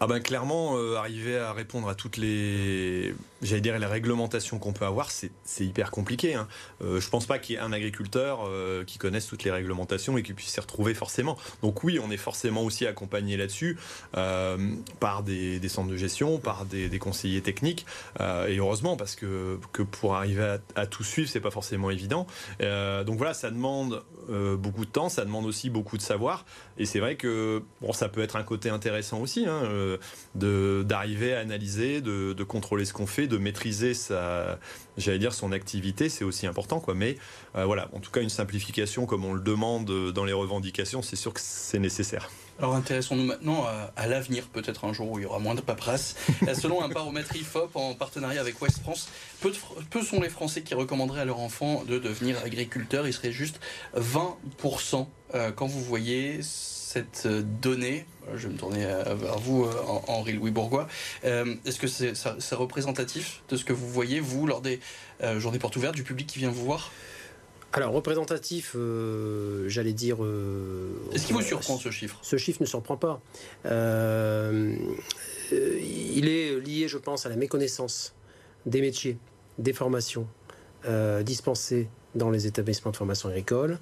Ah 0.00 0.06
ben 0.06 0.20
clairement, 0.20 0.76
euh, 0.76 0.96
arriver 0.96 1.38
à 1.38 1.52
répondre 1.52 1.88
à 1.88 1.94
toutes 1.94 2.16
les, 2.16 3.14
j'allais 3.42 3.60
dire 3.60 3.78
les 3.78 3.86
réglementations 3.86 4.58
qu'on 4.58 4.72
peut 4.72 4.84
avoir, 4.84 5.10
c'est 5.10 5.30
hyper 5.60 5.90
compliqué. 5.90 6.34
Hein. 6.34 6.48
Euh, 6.82 7.00
je 7.00 7.08
pense 7.08 7.26
pas 7.26 7.38
qu'il 7.38 7.56
y 7.56 7.58
ait 7.58 7.62
un 7.62 7.72
agriculteur 7.72 8.44
euh, 8.46 8.84
qui 8.84 8.98
connaisse 8.98 9.26
toutes 9.26 9.44
les 9.44 9.50
réglementations 9.50 10.16
et 10.16 10.22
qui 10.22 10.32
puisse 10.32 10.50
s'y 10.50 10.60
retrouver 10.60 10.94
forcément. 10.94 11.36
Donc 11.62 11.84
oui, 11.84 11.98
on 12.02 12.10
est 12.10 12.16
forcément 12.16 12.62
aussi 12.62 12.86
accompagné 12.86 13.36
là-dessus 13.36 13.78
par 14.12 15.22
des, 15.22 15.68
centres 15.68 15.90
de 15.90 15.96
gestion, 15.96 16.38
par 16.38 16.64
des, 16.64 16.98
conseillers 16.98 17.40
techniques 17.40 17.86
et 18.20 18.56
heureusement 18.56 18.96
parce 18.96 19.16
que, 19.16 19.58
que 19.72 19.82
pour 19.82 20.14
arriver 20.14 20.58
à, 20.76 20.86
tout 20.86 21.02
suivre, 21.02 21.28
c'est 21.28 21.40
pas 21.40 21.50
forcément 21.50 21.90
évident. 21.90 22.26
donc 22.60 23.16
voilà, 23.16 23.34
ça 23.34 23.50
demande 23.50 24.02
beaucoup 24.28 24.84
de 24.84 24.90
temps, 24.90 25.08
ça 25.08 25.24
demande 25.24 25.46
aussi 25.46 25.70
beaucoup 25.70 25.96
de 25.96 26.02
savoir 26.02 26.44
et 26.78 26.84
c'est 26.84 27.00
vrai 27.00 27.16
que 27.16 27.62
bon, 27.80 27.92
ça 27.92 28.08
peut 28.08 28.22
être 28.22 28.36
un 28.36 28.42
côté 28.42 28.68
intéressant 28.68 29.20
aussi. 29.20 29.46
Hein, 29.46 29.62
d'arriver 30.34 31.34
à 31.34 31.40
analyser, 31.40 32.00
de, 32.00 32.44
contrôler 32.44 32.84
ce 32.84 32.92
qu'on 32.92 33.06
fait, 33.06 33.26
de 33.32 33.38
maîtriser 33.38 33.94
sa, 33.94 34.58
j'allais 34.96 35.18
dire 35.18 35.32
son 35.32 35.52
activité, 35.52 36.08
c'est 36.08 36.24
aussi 36.24 36.46
important, 36.46 36.80
quoi. 36.80 36.94
Mais 36.94 37.16
euh, 37.56 37.64
voilà, 37.64 37.88
en 37.92 38.00
tout 38.00 38.10
cas, 38.10 38.20
une 38.20 38.28
simplification 38.28 39.06
comme 39.06 39.24
on 39.24 39.34
le 39.34 39.40
demande 39.40 40.12
dans 40.12 40.24
les 40.24 40.32
revendications, 40.32 41.02
c'est 41.02 41.16
sûr 41.16 41.32
que 41.32 41.40
c'est 41.42 41.78
nécessaire. 41.78 42.30
Alors 42.58 42.74
intéressons-nous 42.74 43.24
maintenant 43.24 43.66
à, 43.96 44.06
l'avenir, 44.06 44.44
peut-être 44.46 44.84
un 44.84 44.92
jour 44.92 45.10
où 45.10 45.18
il 45.18 45.22
y 45.22 45.26
aura 45.26 45.38
moins 45.38 45.54
de 45.54 45.60
paperasse. 45.60 46.16
Euh, 46.46 46.54
selon 46.54 46.82
un 46.82 46.88
baromètre 46.88 47.34
IFOP 47.34 47.70
en 47.74 47.94
partenariat 47.94 48.40
avec 48.40 48.60
West 48.60 48.80
France, 48.80 49.08
peu, 49.40 49.52
peu, 49.90 50.02
sont 50.02 50.20
les 50.20 50.28
Français 50.28 50.62
qui 50.62 50.74
recommanderaient 50.74 51.22
à 51.22 51.24
leur 51.24 51.40
enfant 51.40 51.84
de 51.84 51.98
devenir 51.98 52.36
agriculteur. 52.44 53.06
Il 53.06 53.12
serait 53.12 53.32
juste 53.32 53.60
20% 53.96 55.06
euh, 55.34 55.50
quand 55.52 55.66
vous 55.66 55.82
voyez 55.82 56.40
cette 56.92 57.26
donnée 57.26 58.04
je 58.34 58.46
vais 58.46 58.52
me 58.52 58.58
tourner 58.58 58.84
euh, 58.84 59.14
vers 59.14 59.38
vous, 59.38 59.64
euh, 59.64 59.72
Henri 60.08 60.32
Louis 60.34 60.50
Bourgois. 60.50 60.88
Euh, 61.24 61.54
est-ce 61.64 61.78
que 61.78 61.86
c'est 61.86 62.54
représentatif 62.54 63.42
de 63.48 63.56
ce 63.56 63.64
que 63.64 63.72
vous 63.72 63.88
voyez, 63.88 64.20
vous, 64.20 64.46
lors 64.46 64.60
des 64.60 64.80
journées 65.38 65.58
portes 65.58 65.76
ouvertes, 65.76 65.94
du 65.94 66.02
public 66.02 66.26
qui 66.26 66.38
vient 66.38 66.50
vous 66.50 66.64
voir? 66.64 66.90
Alors, 67.72 67.92
représentatif, 67.92 68.76
j'allais 69.66 69.94
dire. 69.94 70.18
Est-ce 71.12 71.26
qu'il 71.26 71.34
vous 71.34 71.42
surprend 71.42 71.78
ce 71.78 71.90
chiffre? 71.90 72.18
Ce 72.22 72.36
chiffre 72.36 72.60
ne 72.60 72.66
surprend 72.66 72.96
pas. 72.96 73.20
il 73.64 73.70
est 76.28 76.60
lié, 76.60 76.88
je 76.88 76.98
pense, 76.98 77.24
à 77.26 77.28
la 77.28 77.36
méconnaissance 77.36 78.14
des 78.66 78.80
métiers, 78.80 79.16
des 79.58 79.72
formations 79.72 80.26
dispensées 81.22 81.88
dans 82.14 82.30
les 82.30 82.46
établissements 82.46 82.90
de 82.90 82.96
formation 82.96 83.28
agricole. 83.28 83.78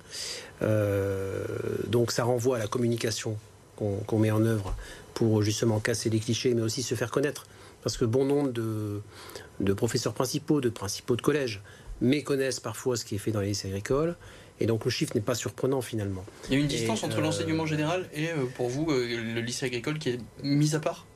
donc, 1.88 2.12
ça 2.12 2.24
renvoie 2.24 2.56
à 2.56 2.58
la 2.60 2.66
communication 2.66 3.36
qu'on 3.76 4.18
met 4.18 4.30
en 4.30 4.44
œuvre 4.44 4.76
pour 5.14 5.42
justement 5.42 5.80
casser 5.80 6.10
les 6.10 6.18
clichés, 6.18 6.54
mais 6.54 6.62
aussi 6.62 6.82
se 6.82 6.94
faire 6.94 7.10
connaître. 7.10 7.46
Parce 7.82 7.96
que 7.96 8.04
bon 8.04 8.24
nombre 8.24 8.52
de, 8.52 9.72
professeurs 9.74 10.14
principaux, 10.14 10.60
de 10.60 10.68
principaux 10.68 11.16
de 11.16 11.22
collège, 11.22 11.62
méconnaissent 12.00 12.60
parfois 12.60 12.96
ce 12.96 13.04
qui 13.04 13.14
est 13.14 13.18
fait 13.18 13.30
dans 13.30 13.40
les 13.40 13.48
lycées 13.48 13.68
agricoles. 13.68 14.16
Et 14.60 14.66
donc 14.66 14.84
le 14.84 14.90
chiffre 14.90 15.12
n'est 15.14 15.22
pas 15.22 15.34
surprenant 15.34 15.80
finalement. 15.80 16.24
Il 16.48 16.54
y 16.54 16.56
a 16.56 16.60
une 16.60 16.66
distance 16.66 17.02
entre 17.02 17.18
euh, 17.18 17.22
l'enseignement 17.22 17.64
général 17.64 18.06
et 18.12 18.28
euh, 18.28 18.44
pour 18.56 18.68
vous 18.68 18.90
euh, 18.90 19.34
le 19.34 19.40
lycée 19.40 19.64
agricole 19.64 19.98
qui 19.98 20.10
est 20.10 20.18
mis 20.42 20.74
à 20.74 20.80
part? 20.80 21.06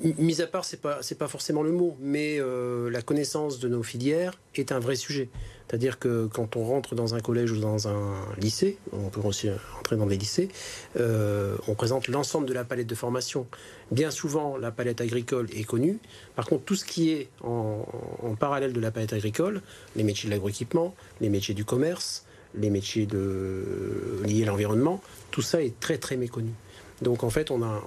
Mis 0.00 0.40
à 0.40 0.46
part, 0.46 0.64
c'est 0.64 0.80
pas 0.80 0.98
c'est 1.02 1.18
pas 1.18 1.28
forcément 1.28 1.62
le 1.62 1.70
mot, 1.70 1.96
mais 2.00 2.40
la 2.90 3.02
connaissance 3.02 3.60
de 3.60 3.68
nos 3.68 3.84
filières 3.84 4.40
est 4.56 4.72
un 4.72 4.80
vrai 4.80 4.96
sujet. 4.96 5.28
C'est-à-dire 5.72 5.98
que 5.98 6.26
quand 6.26 6.56
on 6.56 6.64
rentre 6.64 6.94
dans 6.94 7.14
un 7.14 7.20
collège 7.20 7.50
ou 7.50 7.58
dans 7.58 7.88
un 7.88 8.12
lycée, 8.36 8.76
on 8.92 9.08
peut 9.08 9.22
aussi 9.22 9.48
entrer 9.80 9.96
dans 9.96 10.04
des 10.04 10.18
lycées, 10.18 10.50
euh, 11.00 11.56
on 11.66 11.74
présente 11.74 12.08
l'ensemble 12.08 12.46
de 12.46 12.52
la 12.52 12.62
palette 12.62 12.86
de 12.86 12.94
formation. 12.94 13.46
Bien 13.90 14.10
souvent, 14.10 14.58
la 14.58 14.70
palette 14.70 15.00
agricole 15.00 15.48
est 15.54 15.64
connue. 15.64 15.98
Par 16.36 16.44
contre, 16.44 16.64
tout 16.64 16.74
ce 16.74 16.84
qui 16.84 17.12
est 17.12 17.30
en, 17.42 17.86
parallèle 18.38 18.74
de 18.74 18.80
la 18.80 18.90
palette 18.90 19.14
agricole, 19.14 19.62
les 19.96 20.02
métiers 20.02 20.28
de 20.28 20.34
l'agroéquipement, 20.34 20.94
les 21.22 21.30
métiers 21.30 21.54
du 21.54 21.64
commerce, 21.64 22.26
les 22.54 22.68
métiers 22.68 23.08
liés 24.26 24.42
à 24.42 24.46
l'environnement, 24.48 25.00
tout 25.30 25.40
ça 25.40 25.62
est 25.62 25.80
très 25.80 25.96
très 25.96 26.18
méconnu. 26.18 26.52
Donc 27.02 27.24
en 27.24 27.30
fait, 27.30 27.50
on, 27.50 27.62
a, 27.62 27.82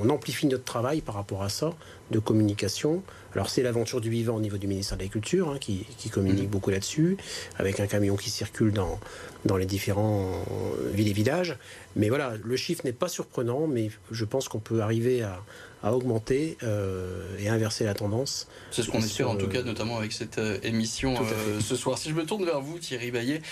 on, 0.00 0.08
amplifie 0.08 0.46
notre 0.46 0.64
travail 0.64 1.00
par 1.00 1.16
rapport 1.16 1.42
à 1.42 1.48
ça, 1.48 1.74
de 2.10 2.18
communication. 2.18 3.02
Alors 3.34 3.50
c'est 3.50 3.62
l'aventure 3.62 4.00
du 4.00 4.10
vivant 4.10 4.36
au 4.36 4.40
niveau 4.40 4.56
du 4.56 4.66
ministère 4.66 4.96
de 4.96 5.02
l'Agriculture, 5.02 5.50
hein, 5.50 5.58
qui, 5.60 5.84
communique 6.10 6.48
mmh. 6.48 6.50
beaucoup 6.50 6.70
là-dessus, 6.70 7.16
avec 7.58 7.80
un 7.80 7.86
camion 7.86 8.16
qui 8.16 8.30
circule 8.30 8.72
dans, 8.72 9.00
dans 9.44 9.56
les 9.56 9.66
différents 9.66 10.30
villes 10.92 11.08
et 11.08 11.12
villages. 11.12 11.58
Mais 11.96 12.08
voilà, 12.08 12.34
le 12.42 12.56
chiffre 12.56 12.82
n'est 12.84 12.92
pas 12.92 13.08
surprenant, 13.08 13.66
mais 13.66 13.90
je 14.10 14.24
pense 14.24 14.48
qu'on 14.48 14.60
peut 14.60 14.80
arriver 14.80 15.22
à, 15.22 15.42
à 15.84 15.92
augmenter 15.92 16.56
euh, 16.62 17.36
et 17.38 17.48
inverser 17.48 17.84
la 17.84 17.92
tendance. 17.92 18.48
C'est 18.70 18.82
ce 18.82 18.90
qu'on 18.90 19.00
espère 19.00 19.30
en 19.30 19.36
tout 19.36 19.48
cas, 19.48 19.62
notamment 19.62 19.98
avec 19.98 20.12
cette 20.12 20.38
euh, 20.38 20.58
émission 20.62 21.14
euh, 21.14 21.60
ce 21.60 21.76
soir. 21.76 21.98
Si 21.98 22.08
je 22.08 22.14
me 22.14 22.24
tourne 22.24 22.44
vers 22.44 22.62
vous, 22.62 22.78
Thierry 22.78 23.10
Baillet, 23.10 23.42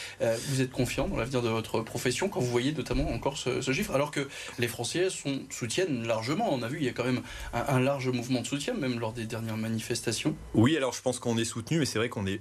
vous 0.49 0.62
êtes 0.62 0.71
confiant 0.71 1.07
dans 1.07 1.16
l'avenir 1.16 1.42
de 1.42 1.51
votre 1.51 1.81
profession 1.81 2.29
quand 2.29 2.40
vous 2.40 2.51
voyez 2.51 2.73
notamment 2.73 3.11
encore 3.11 3.37
ce, 3.37 3.61
chiffre, 3.73 3.95
alors 3.95 4.11
que 4.11 4.27
les 4.59 4.68
Français 4.68 5.11
sont, 5.11 5.40
soutiennent 5.51 6.07
largement. 6.07 6.49
On 6.53 6.62
a 6.62 6.68
vu, 6.68 6.79
il 6.79 6.85
y 6.85 6.88
a 6.88 6.92
quand 6.92 7.05
même 7.05 7.21
un, 7.53 7.81
large 7.81 8.09
mouvement 8.09 8.40
de 8.40 8.47
soutien, 8.47 8.73
même 8.73 8.99
lors 8.99 9.12
des 9.12 9.27
dernières 9.27 9.59
manifestations. 9.59 10.35
Oui, 10.55 10.77
alors 10.77 10.95
je 10.95 11.03
pense 11.03 11.18
qu'on 11.18 11.37
est 11.37 11.45
soutenu, 11.45 11.79
mais 11.79 11.85
c'est 11.85 11.99
vrai 11.99 12.09
qu'on 12.09 12.27
est 12.27 12.40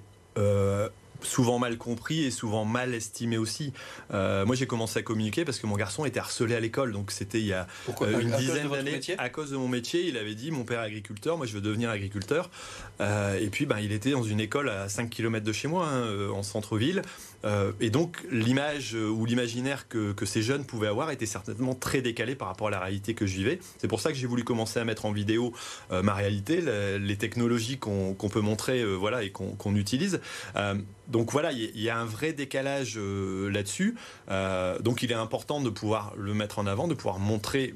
souvent 1.23 1.59
mal 1.59 1.77
compris 1.77 2.23
et 2.23 2.31
souvent 2.31 2.65
mal 2.65 2.93
estimé 2.93 3.37
aussi. 3.37 3.73
Euh, 4.13 4.45
moi, 4.45 4.55
j'ai 4.55 4.67
commencé 4.67 4.99
à 4.99 5.03
communiquer 5.03 5.45
parce 5.45 5.59
que 5.59 5.67
mon 5.67 5.75
garçon 5.75 6.05
était 6.05 6.19
harcelé 6.19 6.55
à 6.55 6.59
l'école, 6.59 6.91
donc 6.91 7.11
c'était 7.11 7.39
il 7.39 7.47
y 7.47 7.53
a 7.53 7.67
euh, 8.01 8.19
une 8.19 8.31
dizaine 8.31 8.69
d'années. 8.69 8.99
À 9.17 9.29
cause 9.29 9.51
de 9.51 9.57
mon 9.57 9.67
métier, 9.67 10.05
il 10.07 10.17
avait 10.17 10.35
dit 10.35 10.51
mon 10.51 10.63
père 10.63 10.81
est 10.81 10.85
agriculteur, 10.85 11.37
moi 11.37 11.45
je 11.45 11.53
veux 11.53 11.61
devenir 11.61 11.89
agriculteur. 11.89 12.49
Euh, 12.99 13.39
et 13.39 13.47
puis, 13.47 13.65
ben, 13.65 13.79
il 13.79 13.91
était 13.91 14.11
dans 14.11 14.23
une 14.23 14.39
école 14.39 14.69
à 14.69 14.89
5 14.89 15.09
km 15.09 15.45
de 15.45 15.53
chez 15.53 15.67
moi, 15.67 15.87
hein, 15.87 16.29
en 16.33 16.43
centre-ville. 16.43 17.01
et 17.79 17.89
donc, 17.89 18.23
l'image 18.31 18.93
ou 18.93 19.25
l'imaginaire 19.25 19.87
que, 19.87 20.13
ces 20.25 20.43
jeunes 20.43 20.65
pouvaient 20.65 20.87
avoir 20.87 21.11
était 21.11 21.25
certainement 21.25 21.73
très 21.73 22.01
décalé 22.01 22.35
par 22.35 22.47
rapport 22.47 22.67
à 22.67 22.71
la 22.71 22.79
réalité 22.79 23.13
que 23.15 23.25
je 23.25 23.35
vivais. 23.35 23.59
C'est 23.79 23.87
pour 23.87 23.99
ça 23.99 24.11
que 24.11 24.17
j'ai 24.17 24.27
voulu 24.27 24.43
commencer 24.43 24.79
à 24.79 24.85
mettre 24.85 25.05
en 25.05 25.11
vidéo 25.11 25.53
ma 25.89 26.13
réalité, 26.13 26.61
les, 26.99 27.17
technologies 27.17 27.77
qu'on 27.77 28.29
peut 28.31 28.39
montrer 28.39 28.85
voilà, 28.95 29.23
et 29.23 29.31
qu'on 29.31 29.75
utilise 29.75 30.21
donc 31.11 31.31
voilà, 31.31 31.51
il 31.51 31.79
y, 31.79 31.89
a 31.89 31.97
un 31.97 32.05
vrai 32.05 32.33
décalage 32.33 32.95
euh, 32.97 33.51
là-dessus. 33.51 33.95
Euh, 34.29 34.79
donc 34.79 35.03
il 35.03 35.11
est 35.11 35.15
important 35.15 35.59
de 35.61 35.69
pouvoir 35.69 36.13
le 36.17 36.33
mettre 36.33 36.57
en 36.59 36.65
avant, 36.65 36.87
de 36.87 36.93
pouvoir 36.93 37.19
montrer 37.19 37.75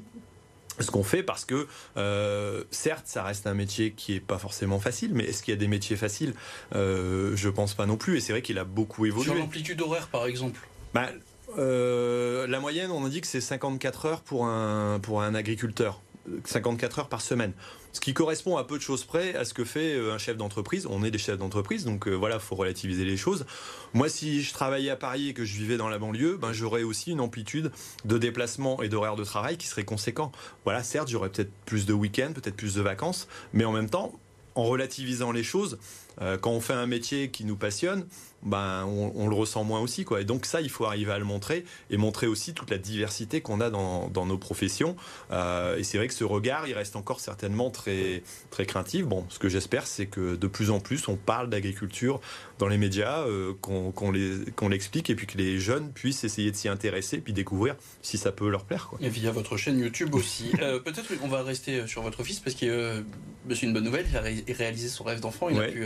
ce 0.80 0.90
qu'on 0.90 1.04
fait 1.04 1.22
parce 1.22 1.46
que 1.46 1.66
euh, 1.96 2.64
certes 2.70 3.06
ça 3.06 3.22
reste 3.22 3.46
un 3.46 3.54
métier 3.54 3.92
qui 3.92 4.14
est 4.14 4.20
pas 4.20 4.36
forcément 4.36 4.78
facile 4.78 5.14
mais 5.14 5.24
est-ce 5.24 5.42
qu'il 5.42 5.52
y 5.54 5.56
a 5.56 5.58
des 5.58 5.68
métiers 5.68 5.96
faciles? 5.96 6.34
Je 6.72 7.48
pense 7.48 7.72
pas 7.72 7.86
non 7.86 7.96
plus 7.96 8.18
et 8.18 8.20
c'est 8.20 8.34
vrai 8.34 8.42
qu'il 8.42 8.58
a 8.58 8.64
beaucoup 8.64 9.06
évolué 9.06 9.24
sur 9.24 9.34
l'amplitude 9.34 9.80
horaire 9.80 10.08
par 10.08 10.26
exemple 10.26 10.60
bah, 10.92 11.08
la 11.56 12.60
moyenne 12.60 12.90
on 12.90 13.06
a 13.06 13.08
dit 13.08 13.22
que 13.22 13.26
c'est 13.26 13.40
54 13.40 14.04
heures 14.04 14.20
pour 14.20 14.44
un 14.44 15.00
pour 15.00 15.22
un 15.22 15.34
agriculteur 15.34 16.02
54 16.44 16.98
heures 16.98 17.08
par 17.08 17.20
semaine. 17.20 17.52
Ce 17.96 18.00
qui 18.02 18.12
correspond 18.12 18.58
à 18.58 18.64
peu 18.64 18.76
de 18.76 18.82
choses 18.82 19.04
près 19.04 19.34
à 19.36 19.46
ce 19.46 19.54
que 19.54 19.64
fait 19.64 19.94
euh, 19.94 20.12
un 20.12 20.18
chef 20.18 20.36
d'entreprise. 20.36 20.86
On 20.90 21.02
est 21.02 21.10
des 21.10 21.16
chefs 21.16 21.38
d'entreprise, 21.38 21.86
donc 21.86 22.06
euh, 22.08 22.12
voilà, 22.12 22.38
faut 22.38 22.54
relativiser 22.54 23.06
les 23.06 23.16
choses. 23.16 23.46
Moi, 23.94 24.10
si 24.10 24.42
je 24.42 24.52
travaillais 24.52 24.90
à 24.90 24.96
Paris 24.96 25.30
et 25.30 25.32
que 25.32 25.46
je 25.46 25.56
vivais 25.56 25.78
dans 25.78 25.88
la 25.88 25.96
banlieue, 25.96 26.36
ben, 26.36 26.52
j'aurais 26.52 26.82
aussi 26.82 27.12
une 27.12 27.22
amplitude 27.22 27.72
de 28.04 28.18
déplacement 28.18 28.82
et 28.82 28.90
d'horaire 28.90 29.16
de 29.16 29.24
travail 29.24 29.56
qui 29.56 29.66
serait 29.66 29.86
conséquent. 29.86 30.30
Voilà, 30.64 30.82
certes, 30.82 31.08
j'aurais 31.08 31.30
peut-être 31.30 31.50
plus 31.64 31.86
de 31.86 31.94
week-ends, 31.94 32.32
peut-être 32.34 32.56
plus 32.56 32.74
de 32.74 32.82
vacances, 32.82 33.28
mais 33.54 33.64
en 33.64 33.72
même 33.72 33.88
temps, 33.88 34.12
en 34.56 34.64
relativisant 34.64 35.32
les 35.32 35.42
choses, 35.42 35.78
euh, 36.20 36.38
quand 36.38 36.50
on 36.50 36.60
fait 36.60 36.72
un 36.72 36.86
métier 36.86 37.30
qui 37.30 37.44
nous 37.44 37.56
passionne, 37.56 38.06
ben, 38.42 38.84
on, 38.84 39.26
le 39.28 39.34
ressent 39.34 39.64
moins 39.64 39.80
aussi. 39.80 40.04
Quoi. 40.04 40.20
Et 40.20 40.24
donc 40.24 40.46
ça, 40.46 40.60
il 40.60 40.70
faut 40.70 40.84
arriver 40.84 41.10
à 41.10 41.18
le 41.18 41.24
montrer 41.24 41.64
et 41.90 41.96
montrer 41.96 42.28
aussi 42.28 42.54
toute 42.54 42.70
la 42.70 42.78
diversité 42.78 43.40
qu'on 43.40 43.60
a 43.60 43.70
dans, 43.70 44.26
nos 44.26 44.38
professions. 44.38 44.94
Euh, 45.32 45.76
et 45.76 45.82
c'est 45.82 45.98
vrai 45.98 46.06
que 46.06 46.14
ce 46.14 46.22
regard, 46.22 46.68
il 46.68 46.74
reste 46.74 46.94
encore 46.94 47.18
certainement 47.20 47.70
très, 47.70 48.22
très 48.50 48.64
craintif. 48.64 49.04
Bon, 49.06 49.26
ce 49.30 49.38
que 49.38 49.48
j'espère, 49.48 49.86
c'est 49.86 50.06
que 50.06 50.36
de 50.36 50.46
plus 50.46 50.70
en 50.70 50.78
plus, 50.78 51.08
on 51.08 51.16
parle 51.16 51.50
d'agriculture 51.50 52.20
dans 52.58 52.68
les 52.68 52.78
médias, 52.78 53.24
qu'on 53.60 54.68
l'explique 54.68 55.10
et 55.10 55.14
puis 55.14 55.26
que 55.26 55.36
les 55.36 55.58
jeunes 55.58 55.92
puissent 55.92 56.24
essayer 56.24 56.50
de 56.50 56.56
s'y 56.56 56.68
intéresser 56.68 57.18
puis 57.18 57.32
découvrir 57.32 57.76
si 58.02 58.16
ça 58.16 58.32
peut 58.32 58.48
leur 58.48 58.64
plaire. 58.64 58.90
Et 59.00 59.08
via 59.08 59.32
votre 59.32 59.56
chaîne 59.56 59.78
YouTube 59.78 60.14
aussi. 60.14 60.50
Peut-être 60.84 61.18
qu'on 61.18 61.28
va 61.28 61.42
rester 61.42 61.86
sur 61.86 62.02
votre 62.02 62.22
fils 62.22 62.40
parce 62.40 62.54
que 62.54 63.04
c'est 63.50 63.62
une 63.62 63.72
bonne 63.72 63.84
nouvelle, 63.84 64.06
il 64.08 64.16
a 64.16 64.54
réalisé 64.56 64.88
son 64.88 65.04
rêve 65.04 65.20
d'enfant, 65.20 65.48
il 65.48 65.58
a 65.58 65.68
pu 65.68 65.84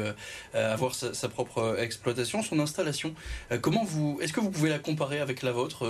avoir 0.54 0.94
sa, 0.94 1.28
propre 1.28 1.76
exploitation, 1.78 2.42
son 2.42 2.58
installation. 2.60 3.14
comment 3.60 3.84
vous, 3.84 4.18
est-ce 4.20 4.32
que 4.32 4.40
vous 4.40 4.50
pouvez 4.50 4.70
la 4.70 4.78
comparer 4.78 5.20
avec 5.20 5.42
la 5.42 5.52
vôtre, 5.52 5.88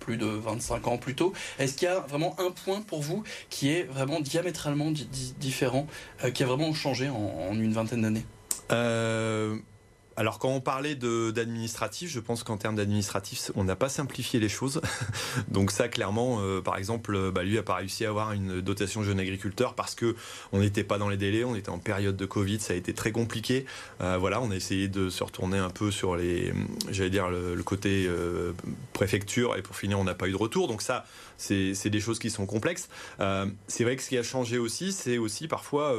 plus 0.00 0.16
de 0.16 0.26
25 0.26 0.86
ans 0.88 0.98
plus 0.98 1.14
tôt? 1.14 1.32
Est-ce 1.58 1.74
qu'il 1.74 1.86
y 1.88 1.90
a 1.90 2.00
vraiment 2.00 2.36
un 2.38 2.50
point 2.50 2.80
pour 2.80 3.02
vous 3.02 3.24
qui 3.50 3.70
est 3.70 3.84
vraiment 3.84 4.20
diamétralement 4.20 4.90
différent, 5.38 5.86
euh, 6.24 6.30
qui 6.30 6.42
a 6.42 6.46
vraiment 6.46 6.72
changé 6.74 7.08
en, 7.08 7.52
une 7.52 7.72
vingtaine 7.72 8.02
d'années? 8.02 8.24
Euh, 8.72 9.56
alors 10.16 10.38
quand 10.38 10.50
on 10.50 10.60
parlait 10.60 10.94
d'administratif, 10.94 12.10
je 12.10 12.20
pense 12.20 12.44
qu'en 12.44 12.56
termes 12.56 12.76
d'administratif, 12.76 13.50
on 13.56 13.64
n'a 13.64 13.76
pas 13.76 13.88
simplifié 13.88 14.38
les 14.38 14.48
choses. 14.48 14.80
Donc 15.48 15.70
ça, 15.70 15.88
clairement, 15.88 16.38
euh, 16.40 16.60
par 16.60 16.76
exemple, 16.76 17.32
bah, 17.32 17.42
lui 17.42 17.56
n'a 17.56 17.62
pas 17.62 17.74
réussi 17.74 18.04
à 18.04 18.10
avoir 18.10 18.32
une 18.32 18.60
dotation 18.60 19.02
jeune 19.02 19.18
agriculteur 19.18 19.74
parce 19.74 19.94
que 19.94 20.14
on 20.52 20.60
n'était 20.60 20.84
pas 20.84 20.98
dans 20.98 21.08
les 21.08 21.16
délais, 21.16 21.44
on 21.44 21.56
était 21.56 21.70
en 21.70 21.78
période 21.78 22.16
de 22.16 22.26
Covid, 22.26 22.60
ça 22.60 22.74
a 22.74 22.76
été 22.76 22.94
très 22.94 23.12
compliqué. 23.12 23.66
Euh, 24.00 24.16
voilà, 24.18 24.40
on 24.40 24.50
a 24.50 24.56
essayé 24.56 24.88
de 24.88 25.10
se 25.10 25.24
retourner 25.24 25.58
un 25.58 25.70
peu 25.70 25.90
sur 25.90 26.16
les, 26.16 26.52
j'allais 26.90 27.10
dire 27.10 27.28
le, 27.28 27.62
côté 27.64 28.06
euh, 28.06 28.52
préfecture 28.92 29.56
et 29.56 29.62
pour 29.62 29.74
finir, 29.74 29.98
on 29.98 30.04
n'a 30.04 30.14
pas 30.14 30.28
eu 30.28 30.32
de 30.32 30.36
retour. 30.36 30.68
Donc 30.68 30.82
ça, 30.82 31.06
c'est 31.38 31.88
des 31.88 32.00
choses 32.00 32.18
qui 32.18 32.30
sont 32.30 32.46
complexes. 32.46 32.88
c'est 33.66 33.84
vrai 33.84 33.96
que 33.96 34.02
ce 34.02 34.08
qui 34.08 34.18
a 34.18 34.22
changé 34.22 34.58
aussi, 34.58 34.92
c'est 34.92 35.18
aussi 35.18 35.48
parfois 35.48 35.94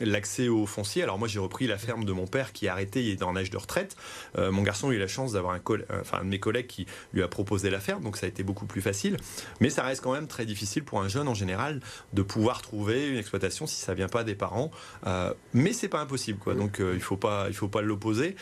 l'accès 0.00 0.48
au 0.48 0.66
foncier. 0.66 1.02
Alors 1.02 1.18
moi, 1.18 1.28
j'ai 1.28 1.38
repris 1.38 1.66
la 1.66 1.78
ferme 1.78 2.04
de 2.04 2.12
mon 2.12 2.26
père 2.26 2.52
qui 2.52 2.68
a 2.68 2.72
arrêté 2.72 3.16
en 3.22 3.36
âge 3.36 3.50
de 3.50 3.56
retraite. 3.56 3.96
Euh, 4.38 4.50
mon 4.50 4.62
garçon 4.62 4.90
a 4.90 4.92
eu 4.92 4.98
la 4.98 5.06
chance 5.06 5.32
d'avoir 5.32 5.54
un, 5.54 5.60
enfin, 6.00 6.18
de 6.18 6.28
mes 6.28 6.40
collègues 6.40 6.66
qui 6.66 6.86
lui 7.12 7.22
a 7.22 7.28
proposé 7.28 7.70
la 7.70 7.80
ferme, 7.80 8.02
donc 8.02 8.16
ça 8.16 8.26
a 8.26 8.28
été 8.28 8.42
beaucoup 8.42 8.66
plus 8.66 8.82
facile. 8.82 9.16
Mais 9.60 9.70
ça 9.70 9.82
reste 9.82 10.02
quand 10.02 10.12
même 10.12 10.26
très 10.26 10.46
difficile 10.46 10.84
pour 10.84 11.00
un 11.00 11.08
jeune 11.08 11.28
en 11.28 11.34
général 11.34 11.80
de 12.12 12.22
pouvoir 12.22 12.62
trouver 12.62 13.08
une 13.08 13.16
exploitation 13.16 13.66
si 13.66 13.76
ça 13.76 13.94
vient 13.94 14.08
pas 14.08 14.24
des 14.24 14.34
parents. 14.34 14.70
Euh, 15.06 15.32
mais 15.52 15.72
c'est 15.72 15.88
pas 15.88 16.00
impossible, 16.00 16.38
quoi. 16.38 16.54
Donc 16.54 16.80
euh, 16.80 16.92
il 16.94 17.02
faut 17.02 17.16
pas, 17.16 17.46
il 17.48 17.54
faut 17.54 17.68
pas 17.68 17.82
l'opposer. 17.82 18.36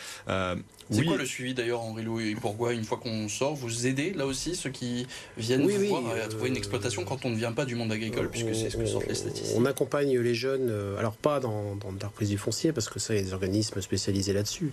C'est 0.91 1.05
quoi 1.05 1.17
le 1.17 1.25
suivi 1.25 1.53
d'ailleurs, 1.53 1.81
Henri 1.81 2.03
Louis 2.03 2.35
Pourquoi 2.35 2.73
une 2.73 2.83
fois 2.83 2.97
qu'on 2.97 3.27
sort, 3.29 3.55
vous 3.55 3.87
aidez 3.87 4.13
là 4.13 4.25
aussi 4.25 4.55
ceux 4.55 4.69
qui 4.69 5.07
viennent 5.37 5.61
vous 5.67 5.87
voir 5.87 6.03
à 6.23 6.27
trouver 6.27 6.49
une 6.49 6.57
exploitation 6.57 7.03
quand 7.05 7.25
on 7.25 7.29
ne 7.29 7.35
vient 7.35 7.51
pas 7.51 7.65
du 7.65 7.75
monde 7.75 7.91
agricole, 7.91 8.29
puisque 8.29 8.55
c'est 8.55 8.69
ce 8.69 8.77
que 8.77 8.85
sortent 8.85 9.07
les 9.07 9.15
statistiques 9.15 9.55
On 9.57 9.65
accompagne 9.65 10.17
les 10.19 10.33
jeunes, 10.33 10.73
alors 10.97 11.15
pas 11.15 11.39
dans, 11.39 11.75
dans 11.75 11.93
la 12.01 12.07
reprise 12.07 12.29
du 12.29 12.37
foncier, 12.37 12.71
parce 12.71 12.89
que 12.89 12.99
ça, 12.99 13.13
il 13.13 13.17
y 13.17 13.19
a 13.19 13.23
des 13.23 13.33
organismes 13.33 13.81
spécialisés 13.81 14.33
là-dessus, 14.33 14.71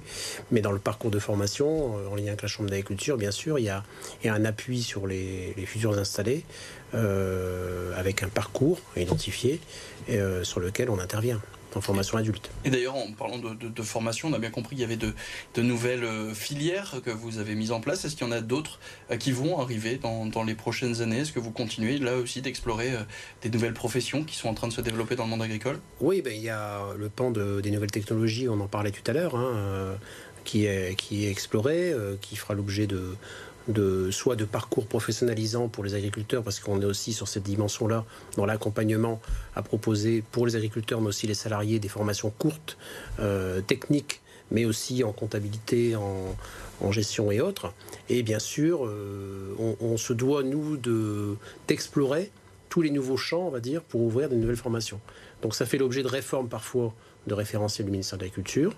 mais 0.51 0.61
dans 0.61 0.73
le 0.73 0.79
parcours 0.79 1.11
de 1.11 1.19
formation, 1.19 1.99
euh, 1.99 2.09
en 2.09 2.15
lien 2.15 2.29
avec 2.29 2.43
la 2.43 2.49
Chambre 2.49 2.71
d'agriculture, 2.71 3.17
bien 3.17 3.31
sûr, 3.31 3.59
il 3.59 3.65
y 3.65 3.69
a, 3.69 3.85
un 4.25 4.45
appui 4.45 4.83
sur 4.83 5.07
les, 5.07 5.55
futurs 5.67 5.99
installés, 5.99 6.45
euh, 6.95 7.99
avec 7.99 8.23
un 8.23 8.29
parcours 8.29 8.81
identifié 8.97 9.61
euh, 10.11 10.45
sur 10.45 10.61
lequel 10.61 10.91
on 10.91 10.99
intervient 10.99 11.41
en 11.77 11.81
formation 11.81 12.19
adulte. 12.19 12.51
Et 12.65 12.71
d'ailleurs, 12.71 12.97
en 12.97 13.13
parlant 13.13 13.39
de, 13.39 13.83
formation, 13.83 14.29
on 14.29 14.33
a 14.33 14.39
bien 14.39 14.51
compris 14.51 14.77
qu'il 14.77 14.83
y 14.83 14.85
avait 14.85 14.97
de, 14.97 15.15
nouvelles 15.63 16.05
euh, 16.05 16.35
filières 16.35 16.97
que 17.05 17.11
vous 17.11 17.39
avez 17.39 17.55
mises 17.55 17.73
en 17.73 17.81
place. 17.81 18.05
Est-ce 18.05 18.17
qu'il 18.17 18.27
y 18.27 18.31
en 18.31 18.33
a 18.33 18.41
d'autres 18.41 18.81
euh, 19.11 19.17
qui 19.17 19.33
vont 19.33 19.61
arriver 19.61 19.99
dans, 19.99 20.45
les 20.45 20.55
prochaines 20.55 21.03
années? 21.03 21.21
Est-ce 21.21 21.33
que 21.33 21.41
vous 21.41 21.51
continuez 21.51 21.99
là 21.99 22.17
aussi 22.17 22.41
d'explorer 22.43 22.93
euh, 22.93 23.03
des 23.43 23.51
nouvelles 23.51 23.75
professions 23.75 24.25
qui 24.25 24.37
sont 24.37 24.49
en 24.49 24.55
train 24.55 24.69
de 24.69 24.73
se 24.73 24.81
développer 24.81 25.17
dans 25.17 25.25
le 25.25 25.31
monde 25.31 25.43
agricole? 25.43 25.79
Oui, 26.01 26.23
ben, 26.23 26.33
il 26.35 26.43
y 26.43 26.51
a 26.51 26.81
le 26.97 27.09
pan 27.09 27.31
des 27.31 27.71
nouvelles 27.71 27.91
technologies, 27.91 28.49
on 28.49 28.61
en 28.61 28.69
parlait 28.69 28.91
tout 28.91 29.09
à 29.11 29.13
l'heure, 29.13 29.37
hein, 29.37 29.97
qui, 30.45 30.67
est, 30.67 30.97
qui 30.97 31.27
est 31.27 31.31
exploré, 31.31 31.93
qui 32.21 32.37
fera 32.37 32.55
l'objet 32.55 32.87
de 32.87 33.17
de, 33.69 34.11
soit 34.11 34.37
de 34.37 34.45
parcours 34.45 34.87
professionnalisants 34.87 35.69
pour 35.69 35.85
les 35.85 35.95
agriculteurs, 35.95 36.43
parce 36.43 36.61
qu'on 36.61 36.81
est 36.81 36.85
aussi 36.85 37.13
sur 37.13 37.29
cette 37.29 37.43
dimension-là, 37.43 38.05
dans 38.37 38.47
l'accompagnement 38.47 39.21
à 39.55 39.63
proposer 39.63 40.23
pour 40.33 40.47
les 40.47 40.57
agriculteurs, 40.57 41.01
mais 41.01 41.09
aussi 41.09 41.27
les 41.27 41.35
salariés, 41.35 41.79
des 41.79 41.89
formations 41.89 42.31
courtes, 42.31 42.77
euh, 43.21 43.61
techniques, 43.61 44.21
mais 44.51 44.65
aussi 44.65 45.03
en 45.03 45.13
comptabilité, 45.13 45.97
en, 45.97 46.37
gestion 46.93 47.33
et 47.33 47.41
autres. 47.41 47.73
Et 48.09 48.23
bien 48.23 48.39
sûr, 48.39 48.87
euh, 48.87 49.55
on, 49.81 49.97
se 49.97 50.13
doit, 50.13 50.45
nous, 50.45 50.77
d'explorer 51.67 52.31
tous 52.69 52.83
les 52.83 52.91
nouveaux 52.91 53.17
champs, 53.17 53.47
on 53.47 53.51
va 53.51 53.61
dire, 53.61 53.83
pour 53.83 54.03
ouvrir 54.03 54.29
de 54.29 54.37
nouvelles 54.37 54.57
formations. 54.57 55.01
Donc 55.43 55.55
ça 55.55 55.67
fait 55.67 55.79
l'objet 55.79 56.03
de 56.03 56.09
réformes 56.09 56.49
parfois 56.49 56.95
de 57.27 57.35
référentiel 57.35 57.87
du 57.87 57.91
ministère 57.91 58.19
de 58.19 58.25
l'Agriculture. 58.25 58.75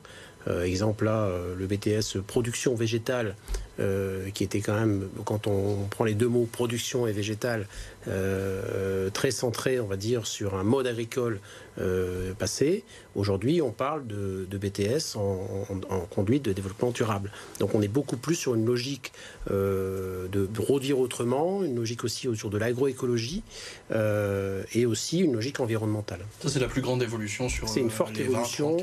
Euh, 0.46 0.62
exemple 0.62 1.04
là, 1.04 1.30
le 1.56 1.66
BTS 1.66 2.22
production 2.26 2.74
végétale 2.74 3.34
euh, 3.80 4.30
qui 4.30 4.42
était 4.42 4.60
quand 4.60 4.74
même, 4.74 5.08
quand 5.24 5.46
on 5.46 5.86
prend 5.88 6.02
les 6.02 6.14
deux 6.14 6.26
mots 6.26 6.48
production 6.50 7.06
et 7.06 7.12
végétal, 7.12 7.68
euh, 8.08 9.08
très 9.10 9.30
centré, 9.30 9.78
on 9.78 9.86
va 9.86 9.96
dire, 9.96 10.26
sur 10.26 10.56
un 10.56 10.64
mode 10.64 10.88
agricole 10.88 11.38
euh, 11.80 12.34
passé. 12.34 12.82
Aujourd'hui, 13.14 13.62
on 13.62 13.70
parle 13.70 14.04
de, 14.08 14.46
BTS 14.50 15.16
en, 15.16 16.00
conduite 16.10 16.44
de 16.44 16.52
développement 16.52 16.90
durable. 16.90 17.30
Donc 17.60 17.76
on 17.76 17.80
est 17.80 17.88
beaucoup 17.88 18.16
plus 18.16 18.34
sur 18.34 18.56
une 18.56 18.66
logique 18.66 19.12
de 19.48 20.46
produire 20.52 20.98
autrement, 20.98 21.62
une 21.62 21.76
logique 21.76 22.02
aussi 22.02 22.26
autour 22.26 22.50
de 22.50 22.58
l'agroécologie 22.58 23.42
et 23.90 24.86
aussi 24.86 25.20
une 25.20 25.34
logique 25.34 25.60
environnementale. 25.60 26.20
Ça, 26.40 26.48
c'est 26.48 26.60
la 26.60 26.66
plus 26.66 26.82
grande 26.82 27.02
évolution 27.02 27.48
sur 27.48 27.68
C'est 27.68 27.80
une 27.80 27.90
forte 27.90 28.18
évolution, 28.18 28.76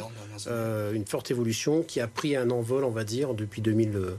une 0.47 1.05
forte 1.05 1.31
évolution 1.31 1.83
qui 1.83 1.99
a 1.99 2.07
pris 2.07 2.35
un 2.35 2.49
envol, 2.49 2.85
on 2.85 2.91
va 2.91 3.03
dire, 3.03 3.33
depuis 3.33 3.61
2000 3.61 4.15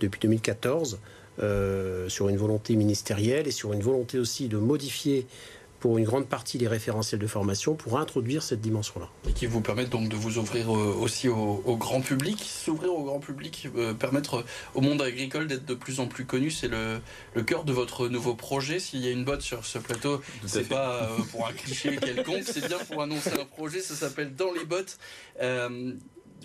depuis 0.00 0.20
2014 0.20 0.98
euh, 1.42 2.08
sur 2.08 2.28
une 2.28 2.36
volonté 2.36 2.76
ministérielle 2.76 3.46
et 3.46 3.50
sur 3.50 3.72
une 3.72 3.80
volonté 3.80 4.18
aussi 4.18 4.48
de 4.48 4.58
modifier 4.58 5.26
pour 5.78 5.96
une 5.96 6.04
grande 6.04 6.26
partie 6.26 6.58
les 6.58 6.68
référentiels 6.68 7.18
de 7.18 7.26
formation 7.26 7.74
pour 7.74 7.98
introduire 7.98 8.42
cette 8.42 8.60
dimension-là. 8.60 9.08
Et 9.26 9.32
qui 9.32 9.46
vous 9.46 9.62
permettent 9.62 9.88
donc 9.88 10.10
de 10.10 10.16
vous 10.16 10.36
ouvrir 10.36 10.76
euh, 10.76 10.94
aussi 11.00 11.28
au, 11.28 11.76
grand 11.78 12.02
public. 12.02 12.42
S'ouvrir 12.44 12.92
au 12.92 13.04
grand 13.04 13.20
public, 13.20 13.68
euh, 13.76 13.94
permettre 13.94 14.44
au 14.74 14.82
monde 14.82 15.00
agricole 15.00 15.46
d'être 15.46 15.64
de 15.64 15.72
plus 15.72 16.00
en 16.00 16.06
plus 16.06 16.26
connu, 16.26 16.50
c'est 16.50 16.68
le, 16.68 16.98
le 17.34 17.42
cœur 17.42 17.64
de 17.64 17.72
votre 17.72 18.08
nouveau 18.08 18.34
projet. 18.34 18.78
S'il 18.78 19.00
y 19.00 19.08
a 19.08 19.10
une 19.10 19.24
botte 19.24 19.40
sur 19.40 19.64
ce 19.64 19.78
plateau, 19.78 20.20
c'est 20.44 20.68
pas 20.68 21.08
pour 21.30 21.46
un 21.46 21.52
cliché 21.52 21.96
quelconque, 21.96 22.42
c'est 22.44 22.66
bien 22.66 22.78
pour 22.90 23.00
annoncer 23.00 23.32
un 23.40 23.46
projet, 23.46 23.80
ça 23.80 23.94
s'appelle 23.94 24.34
Dans 24.34 24.52
les 24.52 24.66
bottes 24.66 24.98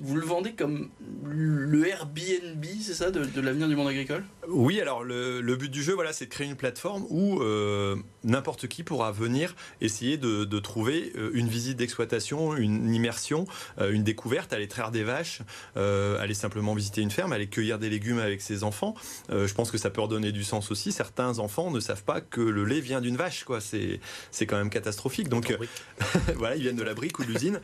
vous 0.02 0.16
le 0.16 0.26
vendez 0.26 0.54
comme 0.54 0.90
le 1.26 1.88
Airbnb, 1.88 2.66
c'est 2.82 2.94
ça, 2.94 3.12
de, 3.12 3.42
l'avenir 3.42 3.68
du 3.68 3.76
monde 3.76 3.88
agricole? 3.88 4.24
Oui, 4.48 4.82
alors 4.82 5.04
le, 5.04 5.56
but 5.56 5.70
du 5.70 5.84
jeu, 5.84 5.94
voilà, 5.94 6.14
c'est 6.14 6.26
de 6.26 6.30
créer 6.30 6.48
une 6.48 6.56
plateforme 6.56 7.06
où 7.10 7.42
euh, 7.42 7.96
n'importe 8.24 8.68
qui 8.68 8.84
pourra 8.84 9.12
venir 9.12 9.56
essayer 9.82 10.18
de, 10.18 10.60
trouver 10.60 11.14
euh, 11.16 11.32
une 11.34 11.48
visite 11.48 11.78
d'exploitation, 11.78 12.56
une 12.56 12.94
immersion, 12.94 13.46
euh, 13.80 13.92
une 13.92 14.04
découverte, 14.04 14.54
aller 14.54 14.68
traire 14.68 14.92
des 14.92 15.04
vaches, 15.04 15.42
aller 15.76 16.34
simplement 16.34 16.74
visiter 16.74 17.02
une 17.02 17.12
ferme, 17.12 17.34
aller 17.34 17.48
cueillir 17.48 17.80
des 17.80 17.90
légumes 17.90 18.20
avec 18.20 18.42
ses 18.42 18.64
enfants. 18.64 18.96
je 19.30 19.54
pense 19.54 19.72
que 19.72 19.78
ça 19.78 19.90
peut 19.90 20.02
redonner 20.02 20.32
du 20.32 20.44
sens 20.44 20.72
aussi. 20.72 20.92
Certains 20.92 21.40
enfants 21.40 21.72
ne 21.72 21.80
savent 21.80 22.04
pas 22.04 22.22
que 22.22 22.42
le 22.42 22.66
lait 22.66 22.80
vient 22.80 23.02
d'une 23.02 23.18
vache, 23.18 23.44
quoi. 23.44 23.62
C'est 23.62 24.00
c'est 24.32 24.46
quand 24.46 24.58
même 24.58 24.70
catastrophique. 24.70 25.30
Donc 25.30 25.56
voilà, 26.36 26.56
ils 26.56 26.62
viennent 26.62 26.76
de 26.76 26.84
la 26.84 26.94
brique 26.94 27.20
ou 27.20 27.24
de 27.24 27.32
l'usine. 27.32 27.60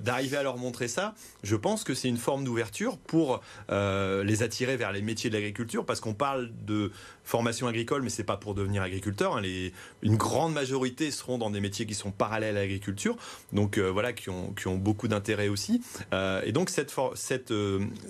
D'arriver 0.00 0.36
à 0.36 0.42
leur 0.42 0.56
montrer 0.56 0.88
ça, 0.88 1.14
je 1.42 1.56
pense 1.56 1.69
que 1.76 1.94
c'est 1.94 2.08
une 2.08 2.16
forme 2.16 2.44
d'ouverture 2.44 2.98
pour 2.98 3.40
euh, 3.70 4.24
les 4.24 4.42
attirer 4.42 4.76
vers 4.76 4.92
les 4.92 5.02
métiers 5.02 5.30
de 5.30 5.34
l'agriculture, 5.34 5.84
parce 5.84 6.00
qu'on 6.00 6.14
parle 6.14 6.50
de 6.66 6.90
formation 7.24 7.66
agricole, 7.66 8.02
mais 8.02 8.10
c'est 8.10 8.24
pas 8.24 8.36
pour 8.36 8.54
devenir 8.54 8.82
agriculteur. 8.82 9.36
Hein. 9.36 9.40
Les, 9.40 9.72
une 10.02 10.16
grande 10.16 10.52
majorité 10.52 11.10
seront 11.10 11.38
dans 11.38 11.50
des 11.50 11.60
métiers 11.60 11.86
qui 11.86 11.94
sont 11.94 12.10
parallèles 12.10 12.56
à 12.56 12.60
l'agriculture, 12.60 13.16
donc 13.52 13.78
euh, 13.78 13.90
voilà, 13.90 14.12
qui 14.12 14.30
ont, 14.30 14.52
qui 14.52 14.66
ont 14.68 14.76
beaucoup 14.76 15.08
d'intérêt 15.08 15.48
aussi. 15.48 15.82
Euh, 16.12 16.42
et 16.44 16.52
donc 16.52 16.70
cette, 16.70 16.94
cette, 17.14 17.52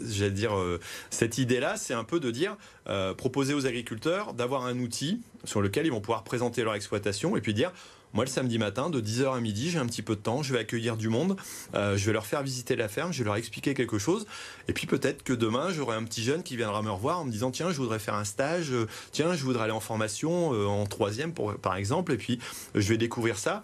j'allais 0.03 0.31
dire, 0.31 0.53
cette 1.11 1.39
idée-là, 1.39 1.77
c'est 1.77 1.95
un 1.95 2.05
peu 2.05 2.21
de 2.21 2.31
dire, 2.31 2.57
proposer 3.17 3.55
aux 3.55 3.67
agriculteurs 3.67 4.35
d'avoir 4.35 4.65
un 4.65 4.79
outil 4.79 5.21
sur 5.45 5.61
lequel 5.61 5.87
ils 5.87 5.93
vont 5.93 6.01
pouvoir 6.01 6.25
présenter 6.25 6.63
leur 6.63 6.75
exploitation 6.75 7.37
et 7.37 7.41
puis 7.41 7.55
dire 7.55 7.73
moi, 8.13 8.25
le 8.25 8.31
samedi 8.31 8.59
matin, 8.59 8.91
de 8.91 9.01
10h 9.01 9.37
à 9.37 9.41
midi, 9.41 9.71
j'ai 9.71 9.79
un 9.79 9.87
petit 9.87 10.03
peu 10.03 10.17
de 10.17 10.21
temps, 10.21 10.43
je 10.43 10.53
vais 10.53 10.59
accueillir 10.59 10.97
du 10.97 11.09
monde, 11.09 11.37
euh, 11.75 11.97
je 11.97 12.07
vais 12.07 12.13
leur 12.13 12.27
faire 12.27 12.43
visiter 12.43 12.75
la 12.75 12.89
ferme, 12.89 13.13
je 13.13 13.19
vais 13.19 13.25
leur 13.25 13.37
expliquer 13.37 13.73
quelque 13.75 13.99
chose. 13.99 14.27
Et 14.69 14.73
puis 14.73 14.87
peut-être 14.87 15.23
que 15.23 15.33
demain, 15.33 15.71
j'aurai 15.71 15.97
un 15.97 16.05
petit 16.05 16.23
jeune 16.23 16.43
qui 16.43 16.57
viendra 16.57 16.83
me 16.83 16.91
revoir 16.91 17.21
en 17.21 17.25
me 17.25 17.31
disant 17.31 17.51
Tiens, 17.51 17.71
je 17.71 17.77
voudrais 17.77 17.99
faire 18.01 18.15
un 18.15 18.25
stage, 18.25 18.73
euh, 18.73 18.89
tiens, 19.13 19.35
je 19.35 19.45
voudrais 19.45 19.65
aller 19.65 19.73
en 19.73 19.81
formation 19.81 20.55
euh, 20.55 20.67
en 20.67 20.87
troisième, 20.87 21.33
par 21.33 21.77
exemple, 21.77 22.13
et 22.13 22.17
puis 22.17 22.41
je 22.75 22.89
vais 22.89 22.99
découvrir 22.99 23.39
ça. 23.39 23.63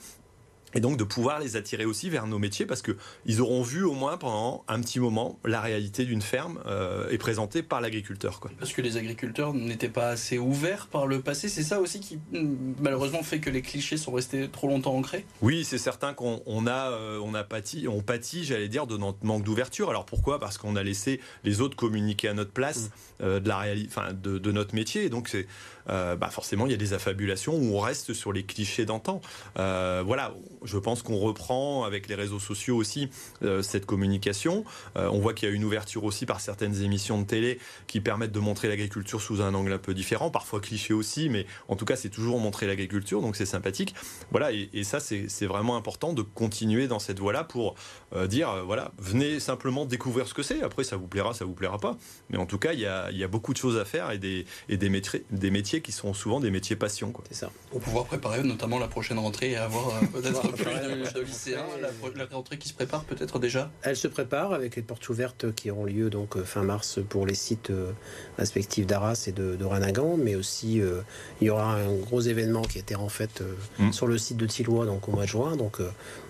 Et 0.76 0.80
donc 0.80 0.98
de 0.98 1.04
pouvoir 1.04 1.40
les 1.40 1.56
attirer 1.56 1.86
aussi 1.86 2.10
vers 2.10 2.26
nos 2.26 2.38
métiers 2.38 2.66
parce 2.66 2.82
qu'ils 2.82 3.40
auront 3.40 3.62
vu 3.62 3.82
au 3.82 3.94
moins 3.94 4.18
pendant 4.18 4.62
un 4.68 4.80
petit 4.80 5.00
moment 5.00 5.38
la 5.44 5.60
réalité 5.60 6.04
d'une 6.04 6.20
ferme 6.20 6.60
euh, 6.66 7.08
est 7.08 7.18
présentée 7.18 7.62
par 7.62 7.80
l'agriculteur. 7.80 8.40
Parce 8.58 8.72
que 8.72 8.82
les 8.82 8.98
agriculteurs 8.98 9.54
n'étaient 9.54 9.88
pas 9.88 10.08
assez 10.08 10.38
ouverts 10.38 10.88
par 10.88 11.06
le 11.06 11.20
passé, 11.20 11.48
c'est 11.48 11.62
ça 11.62 11.80
aussi 11.80 12.00
qui 12.00 12.16
mm, 12.16 12.74
malheureusement 12.80 13.22
fait 13.22 13.40
que 13.40 13.48
les 13.48 13.62
clichés 13.62 13.96
sont 13.96 14.12
restés 14.12 14.48
trop 14.48 14.68
longtemps 14.68 14.94
ancrés 14.94 15.24
Oui, 15.40 15.64
c'est 15.64 15.78
certain 15.78 16.12
qu'on 16.12 16.66
a, 16.66 16.90
euh, 16.90 17.18
on 17.24 17.32
a 17.32 17.42
pâti, 17.42 17.86
on 17.88 18.02
pâtit, 18.02 18.44
j'allais 18.44 18.68
dire, 18.68 18.86
de 18.86 18.98
notre 18.98 19.24
manque 19.24 19.44
d'ouverture. 19.44 19.88
Alors 19.88 20.04
pourquoi? 20.04 20.38
Parce 20.38 20.58
qu'on 20.58 20.76
a 20.76 20.82
laissé 20.82 21.20
les 21.42 21.62
autres 21.62 21.76
communiquer 21.76 22.28
à 22.28 22.34
notre 22.34 22.52
place 22.52 22.84
mmh. 22.84 23.22
euh, 23.22 23.40
de, 23.40 23.48
la 23.48 23.64
enfin, 23.86 24.12
de, 24.12 24.36
de, 24.36 24.52
notre 24.52 24.74
métier. 24.74 25.04
Et 25.04 25.08
donc 25.08 25.28
c'est 25.28 25.46
euh, 25.88 26.16
bah 26.16 26.31
forcément 26.31 26.66
il 26.66 26.72
y 26.72 26.75
a 26.75 26.79
des 26.79 26.92
affabulations 26.92 27.55
où 27.55 27.77
on 27.77 27.81
reste 27.81 28.12
sur 28.12 28.33
les 28.33 28.44
clichés 28.44 28.85
d'antan. 28.85 29.20
voilà, 29.57 30.35
je 30.62 30.79
pense 30.79 31.03
qu'on 31.03 31.18
reprend 31.18 31.85
avec 31.85 32.09
les 32.09 32.14
réseaux 32.14 32.40
sociaux 32.40 32.77
aussi 32.77 33.09
euh, 33.42 33.62
cette 33.62 33.87
communication. 33.87 34.64
Euh, 34.96 35.09
on 35.11 35.18
voit 35.18 35.35
qu'il 35.35 35.49
y 35.49 35.53
a 35.53 35.55
une 35.55 35.64
ouverture 35.64 36.05
aussi 36.05 36.27
par 36.27 36.40
certaines 36.40 36.83
émissions 36.83 37.20
de 37.20 37.27
télé 37.27 37.59
qui 37.87 38.01
permettent 38.01 38.33
de 38.33 38.40
montrer 38.40 38.68
l'agriculture 38.68 39.20
sous 39.20 39.40
un 39.40 39.55
angle 39.55 39.72
un 39.72 39.79
peu 39.79 39.94
différent, 39.94 40.31
parfois 40.31 40.61
cliché 40.61 40.94
aussi, 40.94 41.29
mais 41.29 41.46
en 41.68 41.77
tout 41.77 41.85
cas 41.85 41.96
c'est 41.96 42.09
toujours 42.09 42.38
montrer 42.38 42.66
l'agriculture, 42.66 43.20
donc 43.20 43.37
c'est 43.37 43.46
sympathique. 43.46 43.94
Voilà, 44.31 44.53
et, 44.53 44.85
ça 44.85 45.01
c'est 45.01 45.46
vraiment 45.46 45.77
important 45.77 46.12
de 46.12 46.22
continuer 46.22 46.87
dans 46.87 46.99
cette 46.99 47.18
voie-là 47.18 47.44
pour 47.44 47.75
euh, 48.14 48.27
dire, 48.27 48.64
voilà, 48.64 48.92
venez 48.99 49.40
simplement 49.40 49.85
découvrir 49.85 50.29
ce 50.29 50.35
que 50.35 50.42
c'est, 50.42 50.62
après 50.62 50.85
ça 50.85 50.96
vous 50.96 51.07
plaira, 51.07 51.35
ça 51.35 51.44
vous 51.44 51.55
plaira 51.55 51.79
pas, 51.79 51.96
mais 52.31 52.38
en 52.38 52.46
tout 52.46 52.59
cas 52.59 52.72
il 52.72 52.81
y 52.81 52.87
a, 52.87 53.29
beaucoup 53.29 53.53
de 53.53 53.59
choses 53.59 53.77
à 53.77 53.85
faire 53.85 54.12
et 54.12 54.18
des, 54.18 54.46
des 54.68 55.51
métiers 55.51 55.75
qui 55.80 55.92
sont 55.92 56.14
souvent 56.14 56.40
des 56.40 56.50
métiers 56.50 56.76
passion. 56.76 57.12
C'est 57.28 57.36
ça. 57.36 57.50
Pour 57.70 57.80
pouvoir 57.80 58.04
préparer 58.04 58.42
notamment 58.42 58.78
la 58.78 58.88
prochaine 58.88 59.18
rentrée 59.18 59.52
et 59.52 59.56
avoir 59.56 60.00
peut-être 60.12 60.52
plus 60.52 60.64
de, 60.64 61.20
lycéens, 61.20 61.64
la, 61.80 62.26
rentrée 62.26 62.58
qui 62.58 62.68
se 62.68 62.74
prépare 62.74 63.04
peut-être 63.04 63.38
déjà? 63.38 63.70
Elle 63.82 63.96
se 63.96 64.08
prépare 64.08 64.52
avec 64.52 64.76
les 64.76 64.82
portes 64.82 65.08
ouvertes 65.08 65.52
qui 65.54 65.70
auront 65.70 65.84
lieu 65.84 66.10
donc 66.10 66.36
euh, 66.36 66.44
fin 66.44 66.62
mars 66.62 66.98
pour 67.08 67.26
les 67.26 67.34
sites 67.34 67.70
euh, 67.70 67.92
respectifs 68.38 68.86
d'Arras 68.86 69.24
et 69.26 69.32
de, 69.32 69.56
de 69.56 70.16
mais 70.16 70.34
aussi 70.34 70.80
euh, 70.80 71.02
il 71.40 71.46
y 71.46 71.50
aura 71.50 71.74
un 71.74 71.94
gros 71.94 72.20
événement 72.20 72.62
qui 72.62 72.78
a 72.78 72.80
été 72.80 72.94
en 72.96 73.08
fait 73.08 73.42
mm. 73.78 73.92
sur 73.92 74.06
le 74.06 74.18
site 74.18 74.36
de 74.36 74.46
Tillois 74.46 74.86
donc 74.86 75.08
au 75.08 75.12
mois 75.12 75.24
de 75.24 75.28
juin. 75.28 75.56
Donc 75.56 75.78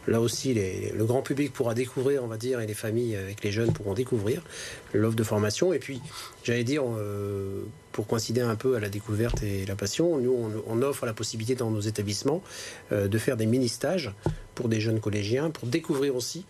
là 0.06 0.20
aussi, 0.20 0.54
le 0.54 1.04
grand 1.04 1.22
public 1.22 1.52
pourra 1.52 1.74
découvrir, 1.74 2.22
on 2.24 2.26
va 2.26 2.36
dire, 2.36 2.60
et 2.60 2.66
les 2.66 2.74
familles 2.74 3.16
avec 3.16 3.42
les 3.42 3.52
jeunes 3.52 3.72
pourront 3.72 3.94
découvrir 3.94 4.42
l'offre 4.92 5.16
de 5.16 5.22
formation. 5.22 5.72
Et 5.72 5.78
puis, 5.78 6.00
j'allais 6.42 6.64
dire, 6.64 6.84
pour 7.96 8.06
coïncider 8.06 8.42
un 8.42 8.56
peu 8.56 8.76
à 8.76 8.80
la 8.80 8.90
découverte 8.90 9.42
et 9.42 9.64
la 9.64 9.74
passion, 9.74 10.18
nous, 10.18 10.62
on, 10.66 10.82
offre 10.82 11.06
la 11.06 11.14
possibilité 11.14 11.54
dans 11.54 11.70
nos 11.70 11.80
établissements 11.80 12.42
euh, 12.92 13.08
de 13.08 13.16
faire 13.16 13.38
des 13.38 13.46
mini-stages 13.46 14.12
pour 14.54 14.68
des 14.68 14.80
jeunes 14.80 15.00
collégiens, 15.00 15.48
pour 15.48 15.66
découvrir 15.66 16.14
aussi 16.14 16.44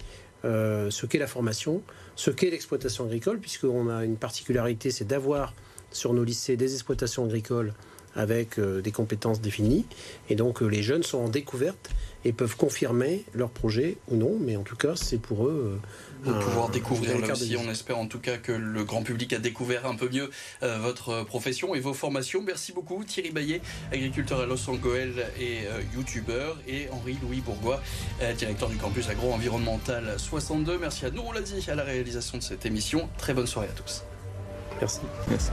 euh, 0.45 0.91
ce 0.91 1.07
qu'est 1.07 1.21
la 1.21 1.29
formation, 1.29 1.83
ce 2.17 2.33
qu'est 2.33 2.51
l'exploitation 2.51 3.05
agricole, 3.05 3.39
puisqu'on 3.39 3.89
a 3.89 4.05
une 4.05 4.17
particularité, 4.17 4.91
c'est 4.91 5.05
d'avoir 5.05 5.55
sur 5.93 6.13
nos 6.15 6.25
lycées 6.25 6.57
des 6.57 6.75
exploitations 6.75 7.25
agricoles 7.25 7.75
avec 8.17 8.59
euh, 8.59 8.81
des 8.81 8.93
compétences 8.93 9.41
définies. 9.41 9.87
Et 10.31 10.35
donc 10.35 10.61
les 10.61 10.83
jeunes 10.83 11.03
sont 11.03 11.19
en 11.19 11.29
découverte 11.29 11.91
et 12.25 12.33
peuvent 12.33 12.57
confirmer 12.57 13.25
leur 13.35 13.51
projet 13.51 13.99
ou 14.09 14.17
non, 14.17 14.37
mais 14.41 14.57
en 14.57 14.63
tout 14.63 14.77
cas 14.77 14.97
c'est 14.97 15.19
pour 15.19 15.47
eux 15.47 15.79
de 16.25 16.33
pouvoir 16.33 16.69
découvrir 16.69 17.19
là 17.19 17.33
aussi. 17.33 17.57
On 17.57 17.71
espère 17.71 17.99
en 17.99 18.07
tout 18.07 18.19
cas 18.19 18.37
que 18.37 18.53
le 18.53 18.85
grand 18.85 19.03
public 19.03 19.33
a 19.33 19.39
découvert 19.39 19.87
un 19.87 19.95
peu 19.95 20.09
mieux 20.09 20.31
euh, 20.63 20.79
votre 20.79 21.25
profession 21.25 21.75
et 21.75 21.81
vos 21.81 21.95
formations. 21.95 22.43
Merci 22.43 22.73
beaucoup 22.73 23.05
Thierry 23.05 23.31
Baillet, 23.31 23.61
agriculteur 23.93 24.41
à 24.41 24.47
Los 24.47 24.69
Angeles 24.69 25.13
et 25.39 25.67
euh, 25.67 25.81
youtubeur, 25.95 26.59
et 26.67 26.89
Henri-Louis 26.91 27.41
Bourgois, 27.41 27.81
euh, 28.23 28.33
directeur 28.35 28.69
du 28.69 28.77
campus 28.77 29.09
agro-environnemental 29.09 30.15
62. 30.19 30.79
Merci 30.79 31.07
à 31.07 31.11
nous, 31.11 31.23
on 31.23 31.33
l'a 31.33 31.41
dit, 31.41 31.65
à 31.71 31.75
la 31.75 31.85
réalisation 31.85 32.39
de 32.39 32.43
cette 32.43 32.67
émission. 32.67 33.09
Très 33.19 33.35
bonne 33.35 33.47
soirée 33.47 33.69
à 33.69 33.73
tous. 33.73 34.03
Merci. 34.81 35.01
Merci. 35.29 35.51